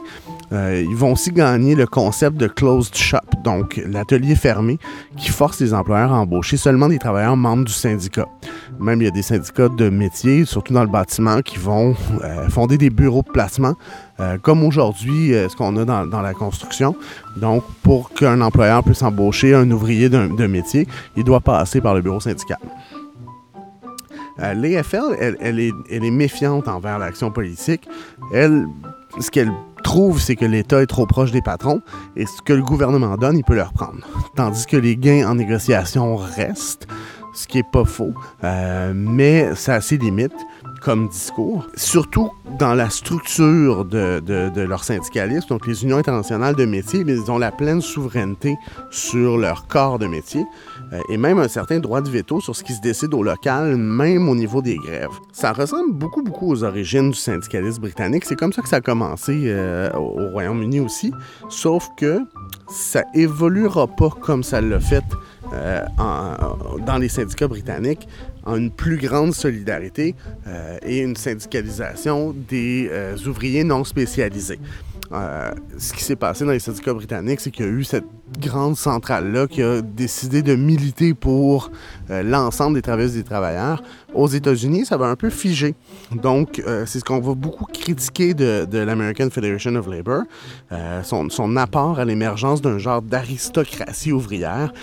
Ils 0.50 0.96
vont 0.96 1.12
aussi 1.12 1.32
gagner 1.34 1.76
le 1.76 1.86
concept 1.86 2.38
de 2.38 2.48
closed 2.48 2.96
shop, 2.96 3.18
donc 3.44 3.82
l'atelier 3.86 4.34
fermé, 4.34 4.80
qui 5.18 5.28
force 5.30 5.60
les 5.60 5.74
employeurs 5.74 6.14
à 6.14 6.20
embaucher 6.22 6.56
seulement 6.56 6.88
des 6.88 7.00
travailleurs 7.00 7.36
membres 7.36 7.66
du 7.66 7.74
syndicat. 7.74 8.28
Même 8.80 9.02
il 9.02 9.06
y 9.06 9.08
a 9.10 9.12
des 9.12 9.24
syndicats 9.24 9.68
de 9.68 9.90
métiers, 9.90 10.46
surtout 10.46 10.72
dans 10.74 10.84
le 10.86 10.90
bâtiment, 10.90 11.42
qui 11.42 11.58
vont 11.58 11.96
fonder 12.48 12.78
des 12.78 12.90
bureaux 12.90 13.24
de 13.28 13.32
placement, 13.32 13.74
comme 14.42 14.64
aujourd'hui 14.64 15.34
ce 15.34 15.54
qu'on 15.58 15.76
a 15.76 15.84
dans, 15.84 16.06
dans 16.08 16.22
la 16.22 16.34
construction. 16.34 16.96
Donc, 17.36 17.64
pour 17.84 18.12
qu'un 18.14 18.40
employeur 18.40 18.84
puisse 18.86 19.04
embaucher 19.04 19.54
un 19.54 19.70
ouvrier 19.70 20.08
de 20.08 20.48
métier, 20.48 20.88
il 21.18 21.26
doit 21.26 21.42
passer 21.42 21.82
par 21.82 21.94
le 21.94 22.02
bureau 22.08 22.20
syndical. 22.22 22.58
Euh, 24.40 24.54
L'EFL, 24.54 25.18
elle, 25.42 25.60
est, 25.60 26.12
méfiante 26.12 26.68
envers 26.68 27.00
l'action 27.00 27.32
politique. 27.32 27.88
Elle, 28.34 28.68
ce 29.20 29.30
qu'elle 29.32 29.52
trouve, 29.84 30.22
c'est 30.22 30.36
que 30.36 30.46
l'État 30.46 30.82
est 30.82 30.88
trop 30.88 31.06
proche 31.06 31.32
des 31.32 31.42
patrons 31.42 31.82
et 32.16 32.26
ce 32.26 32.42
que 32.42 32.54
le 32.54 32.62
gouvernement 32.62 33.18
donne, 33.18 33.38
il 33.38 33.44
peut 33.44 33.56
leur 33.56 33.74
prendre. 33.74 34.00
Tandis 34.36 34.66
que 34.66 34.78
les 34.78 34.96
gains 34.96 35.28
en 35.28 35.36
négociation 35.36 36.16
restent, 36.16 36.88
ce 37.34 37.48
qui 37.48 37.60
est 37.60 37.72
pas 37.72 37.86
faux, 37.86 38.14
euh, 38.44 38.94
mais 38.96 39.54
ça 39.56 39.76
a 39.76 39.82
ses 39.82 39.98
limites 39.98 40.32
comme 40.88 41.10
discours, 41.10 41.68
surtout 41.76 42.32
dans 42.60 42.74
la 42.74 42.90
structure 42.90 43.84
de, 43.84 44.62
leur 44.62 44.86
syndicalisme. 44.86 45.50
Donc, 45.50 45.68
les 45.68 45.84
unions 45.84 45.98
internationales 45.98 46.56
de 46.56 46.64
métier, 46.64 47.04
bien, 47.04 47.16
ils 47.16 47.30
ont 47.30 47.38
la 47.38 47.52
pleine 47.52 47.82
souveraineté 47.82 48.56
sur 48.90 49.38
leur 49.38 49.68
corps 49.68 50.00
de 50.00 50.08
métier 50.08 50.46
euh, 50.94 51.02
et 51.10 51.18
même 51.18 51.40
un 51.40 51.50
certain 51.50 51.80
droit 51.80 52.00
de 52.00 52.10
veto 52.10 52.40
sur 52.40 52.56
ce 52.56 52.64
qui 52.64 52.72
se 52.72 52.80
décide 52.80 53.14
au 53.14 53.22
local, 53.22 53.76
même 53.76 54.30
au 54.30 54.36
niveau 54.36 54.62
des 54.62 54.78
grèves. 54.78 55.10
Ça 55.34 55.52
ressemble 55.52 55.92
beaucoup, 55.92 56.24
beaucoup 56.24 56.50
aux 56.50 56.64
origines 56.64 57.12
du 57.12 57.18
syndicalisme 57.18 57.82
britannique. 57.82 58.24
C'est 58.24 58.38
comme 58.38 58.54
ça 58.54 58.62
que 58.62 58.70
ça 58.70 58.78
a 58.78 58.82
commencé 58.82 59.42
euh, 59.48 59.92
au 59.92 60.18
au 60.18 60.30
Royaume-Uni 60.30 60.80
aussi, 60.80 61.12
sauf 61.50 61.90
que 61.98 62.22
ça 62.70 63.04
évoluera 63.14 63.88
pas 63.88 64.10
comme 64.22 64.42
ça 64.42 64.62
l'a 64.62 64.80
fait 64.80 65.04
euh, 65.54 65.82
dans 66.86 66.98
les 66.98 67.08
syndicats 67.08 67.48
britanniques 67.48 68.08
une 68.56 68.72
plus 68.72 68.98
grande 68.98 69.34
solidarité 69.34 70.16
euh, 70.48 70.78
et 70.82 71.00
une 71.00 71.16
syndicalisation 71.16 72.34
des 72.48 72.90
euh, 72.92 73.18
ouvriers 73.28 73.64
non 73.64 73.84
spécialisés. 73.84 74.60
Euh, 75.14 75.52
ce 75.78 75.94
qui 75.94 76.04
s'est 76.04 76.18
passé 76.18 76.44
dans 76.44 76.52
les 76.52 76.60
syndicats 76.60 76.94
britanniques, 76.94 77.40
c'est 77.40 77.50
qu'il 77.50 77.66
y 77.66 77.70
a 77.70 77.72
eu 77.72 77.86
cette 77.86 78.06
grande 78.42 78.76
centrale-là 78.76 79.48
qui 79.48 79.64
a 79.64 79.82
décidé 79.82 80.42
de 80.42 80.54
militer 80.56 81.14
pour 81.14 81.72
l'ensemble 82.10 82.76
des 82.76 82.82
travailleuses 82.82 83.16
et 83.16 83.24
travailleurs. 83.24 83.82
Aux 84.14 84.28
États-Unis, 84.28 84.86
ça 84.86 84.98
va 84.98 85.06
un 85.06 85.16
peu 85.16 85.30
figer. 85.30 85.76
Donc, 86.12 86.62
c'est 86.86 87.00
ce 87.00 87.06
qu'on 87.06 87.22
va 87.22 87.36
beaucoup 87.36 87.64
critiquer 87.64 88.34
de, 88.34 88.68
l'American 88.78 89.30
Federation 89.30 89.76
of 89.76 89.88
Labor, 89.88 90.24
son 91.04 91.56
apport 91.56 92.00
à 92.00 92.04
l'émergence 92.04 92.62
d'un 92.62 92.78
genre 92.78 93.02
d'aristocratie 93.02 94.12
ouvrière 94.12 94.74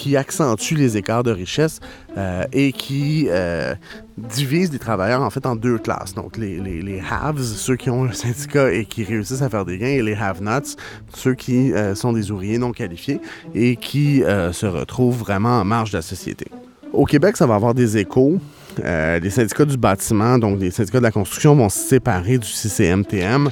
qui 0.00 0.16
accentue 0.16 0.76
les 0.76 0.96
écarts 0.96 1.22
de 1.22 1.30
richesse 1.30 1.78
euh, 2.16 2.44
et 2.54 2.72
qui 2.72 3.26
euh, 3.28 3.74
divise 4.16 4.72
les 4.72 4.78
travailleurs 4.78 5.20
en 5.20 5.28
fait 5.28 5.44
en 5.44 5.56
deux 5.56 5.76
classes. 5.76 6.14
Donc 6.14 6.38
les, 6.38 6.58
les, 6.58 7.02
haves, 7.10 7.42
ceux 7.42 7.76
qui 7.76 7.90
ont 7.90 8.04
un 8.04 8.12
syndicat 8.12 8.72
et 8.72 8.86
qui 8.86 9.04
réussissent 9.04 9.42
à 9.42 9.50
faire 9.50 9.66
des 9.66 9.76
gains, 9.76 9.88
et 9.88 10.02
les 10.02 10.14
have-nots, 10.14 10.76
ceux 11.14 11.34
qui 11.34 11.74
euh, 11.74 11.94
sont 11.94 12.14
des 12.14 12.30
ouvriers 12.30 12.56
non 12.56 12.72
qualifiés 12.72 13.20
et 13.54 13.76
qui 13.76 14.24
euh, 14.24 14.54
se 14.54 14.64
retrouvent 14.64 15.18
vraiment 15.18 15.60
en 15.60 15.66
marge 15.66 15.90
de 15.90 15.98
la 15.98 16.02
société. 16.02 16.46
Au 16.94 17.04
Québec, 17.04 17.36
ça 17.36 17.46
va 17.46 17.56
avoir 17.56 17.74
des 17.74 17.98
échos. 17.98 18.38
Les 18.82 19.30
syndicats 19.30 19.66
du 19.66 19.76
bâtiment, 19.76 20.38
donc 20.38 20.58
les 20.58 20.70
syndicats 20.70 21.00
de 21.00 21.02
la 21.02 21.10
construction, 21.10 21.54
vont 21.54 21.68
se 21.68 21.78
séparer 21.78 22.38
du 22.38 22.46
CCMTM 22.46 23.50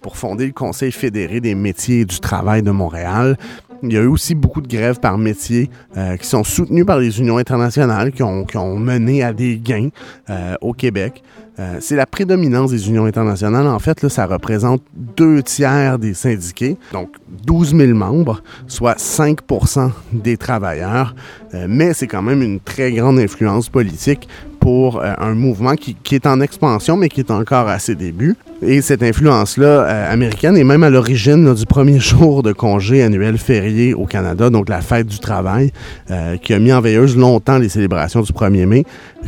pour 0.00 0.16
fonder 0.16 0.46
le 0.46 0.52
Conseil 0.52 0.90
fédéré 0.90 1.40
des 1.40 1.54
métiers 1.54 2.00
et 2.00 2.04
du 2.06 2.18
travail 2.18 2.62
de 2.62 2.70
Montréal. 2.70 3.36
Il 3.82 3.92
y 3.92 3.96
a 3.96 4.00
eu 4.00 4.06
aussi 4.06 4.34
beaucoup 4.34 4.60
de 4.60 4.68
grèves 4.68 5.00
par 5.00 5.16
métier 5.16 5.70
euh, 5.96 6.16
qui 6.16 6.26
sont 6.26 6.44
soutenues 6.44 6.84
par 6.84 6.98
les 6.98 7.18
unions 7.18 7.38
internationales 7.38 8.12
qui 8.12 8.22
ont, 8.22 8.44
qui 8.44 8.56
ont 8.56 8.76
mené 8.76 9.22
à 9.22 9.32
des 9.32 9.58
gains 9.58 9.88
euh, 10.28 10.54
au 10.60 10.72
Québec. 10.72 11.22
Euh, 11.58 11.78
c'est 11.80 11.96
la 11.96 12.06
prédominance 12.06 12.70
des 12.70 12.88
unions 12.88 13.06
internationales. 13.06 13.66
En 13.66 13.78
fait, 13.78 14.02
là, 14.02 14.08
ça 14.08 14.26
représente 14.26 14.82
deux 14.94 15.42
tiers 15.42 15.98
des 15.98 16.14
syndiqués, 16.14 16.76
donc 16.92 17.10
12 17.46 17.74
000 17.74 17.92
membres, 17.92 18.42
soit 18.66 18.98
5 18.98 19.40
des 20.12 20.36
travailleurs. 20.36 21.14
Mais 21.68 21.92
c'est 21.94 22.06
quand 22.06 22.22
même 22.22 22.42
une 22.42 22.60
très 22.60 22.92
grande 22.92 23.18
influence 23.18 23.68
politique 23.68 24.28
pour 24.60 25.02
un 25.02 25.34
mouvement 25.34 25.74
qui, 25.74 25.94
qui 25.94 26.14
est 26.14 26.26
en 26.26 26.40
expansion, 26.40 26.96
mais 26.96 27.08
qui 27.08 27.20
est 27.20 27.30
encore 27.30 27.68
à 27.68 27.78
ses 27.78 27.94
débuts. 27.94 28.36
Et 28.62 28.82
cette 28.82 29.02
influence-là 29.02 29.66
euh, 29.66 30.12
américaine 30.12 30.56
est 30.56 30.64
même 30.64 30.82
à 30.82 30.90
l'origine 30.90 31.54
du 31.54 31.64
premier 31.64 31.98
jour 32.00 32.42
de 32.42 32.52
congé 32.52 33.02
annuel 33.02 33.38
férié 33.38 33.94
au 33.94 34.04
Canada, 34.04 34.50
donc 34.50 34.68
la 34.68 34.82
fête 34.82 35.06
du 35.06 35.18
travail, 35.18 35.72
euh, 36.10 36.36
qui 36.36 36.52
a 36.52 36.58
mis 36.58 36.72
en 36.72 36.80
veilleuse 36.80 37.16
longtemps 37.16 37.58
les 37.58 37.70
célébrations 37.70 38.20
du 38.20 38.32
1er 38.32 38.66
mai, 38.66 38.84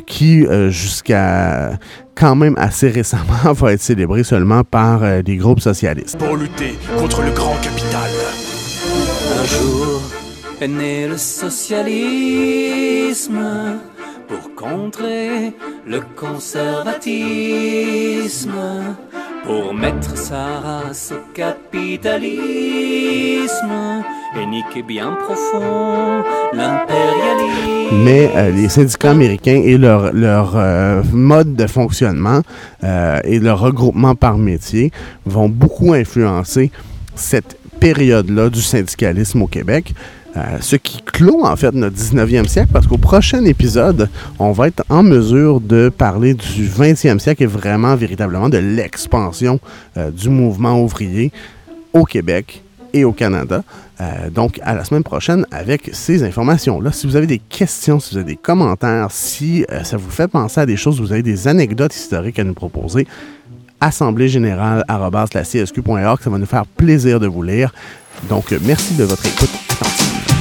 qui, 0.06 0.46
euh, 0.46 0.70
jusqu'à 0.70 1.78
quand 2.14 2.36
même 2.36 2.54
assez 2.58 2.90
récemment, 2.90 3.42
va 3.54 3.72
être 3.72 3.80
célébrée 3.80 4.24
seulement 4.24 4.64
par 4.64 5.02
euh, 5.02 5.22
des 5.22 5.36
groupes 5.36 5.60
socialistes. 5.60 6.18
Pour 6.18 6.36
lutter 6.36 6.74
contre 6.98 7.22
le 7.22 7.30
grand 7.30 7.56
capital. 7.56 8.10
Un 9.40 9.44
jour 9.44 10.02
est 10.60 10.68
né 10.68 11.08
le 11.08 11.16
socialisme 11.16 11.88
pour 14.28 14.54
contrer 14.54 15.54
le 15.86 16.00
conservatisme, 16.16 18.52
pour 19.44 19.74
mettre 19.74 20.16
sa 20.16 20.60
race 20.60 21.12
au 21.12 21.20
capitalisme 21.34 22.32
et 24.36 24.46
niquer 24.46 24.82
bien 24.82 25.16
profond 25.24 26.22
l'impérialisme. 26.52 27.96
Mais 28.04 28.30
euh, 28.34 28.50
les 28.50 28.68
syndicats 28.68 29.10
américains 29.10 29.60
et 29.64 29.76
leur, 29.76 30.12
leur 30.12 30.56
euh, 30.56 31.02
mode 31.12 31.54
de 31.56 31.66
fonctionnement 31.66 32.42
euh, 32.84 33.20
et 33.24 33.38
leur 33.38 33.60
regroupement 33.60 34.14
par 34.14 34.38
métier 34.38 34.90
vont 35.26 35.48
beaucoup 35.48 35.92
influencer 35.92 36.70
cette 37.14 37.58
période-là 37.80 38.48
du 38.48 38.62
syndicalisme 38.62 39.42
au 39.42 39.46
Québec. 39.46 39.94
Euh, 40.36 40.58
ce 40.60 40.76
qui 40.76 41.02
clôt 41.02 41.44
en 41.44 41.56
fait 41.56 41.74
notre 41.74 41.96
19e 41.96 42.48
siècle 42.48 42.70
parce 42.72 42.86
qu'au 42.86 42.96
prochain 42.96 43.44
épisode, 43.44 44.08
on 44.38 44.52
va 44.52 44.68
être 44.68 44.82
en 44.88 45.02
mesure 45.02 45.60
de 45.60 45.90
parler 45.90 46.32
du 46.32 46.66
20e 46.66 47.18
siècle 47.18 47.42
et 47.42 47.46
vraiment 47.46 47.96
véritablement 47.96 48.48
de 48.48 48.56
l'expansion 48.56 49.60
euh, 49.98 50.10
du 50.10 50.30
mouvement 50.30 50.82
ouvrier 50.82 51.32
au 51.92 52.04
Québec 52.04 52.62
et 52.94 53.04
au 53.04 53.12
Canada. 53.12 53.62
Euh, 54.00 54.30
donc, 54.30 54.58
à 54.62 54.74
la 54.74 54.84
semaine 54.84 55.02
prochaine 55.02 55.46
avec 55.50 55.90
ces 55.92 56.24
informations-là. 56.24 56.92
Si 56.92 57.06
vous 57.06 57.16
avez 57.16 57.26
des 57.26 57.38
questions, 57.38 58.00
si 58.00 58.12
vous 58.14 58.16
avez 58.16 58.32
des 58.32 58.36
commentaires, 58.36 59.08
si 59.10 59.66
ça 59.84 59.98
vous 59.98 60.10
fait 60.10 60.28
penser 60.28 60.60
à 60.62 60.66
des 60.66 60.76
choses, 60.76 60.98
vous 60.98 61.12
avez 61.12 61.22
des 61.22 61.46
anecdotes 61.46 61.94
historiques 61.94 62.38
à 62.38 62.44
nous 62.44 62.54
proposer, 62.54 63.06
assemblée 63.80 64.28
générale 64.28 64.84
csq.org, 64.88 66.20
ça 66.22 66.30
va 66.30 66.38
nous 66.38 66.46
faire 66.46 66.66
plaisir 66.66 67.20
de 67.20 67.26
vous 67.26 67.42
lire. 67.42 67.72
Donc, 68.28 68.54
merci 68.64 68.94
de 68.94 69.04
votre 69.04 69.26
écoute 69.26 69.50
attentive. 69.70 70.31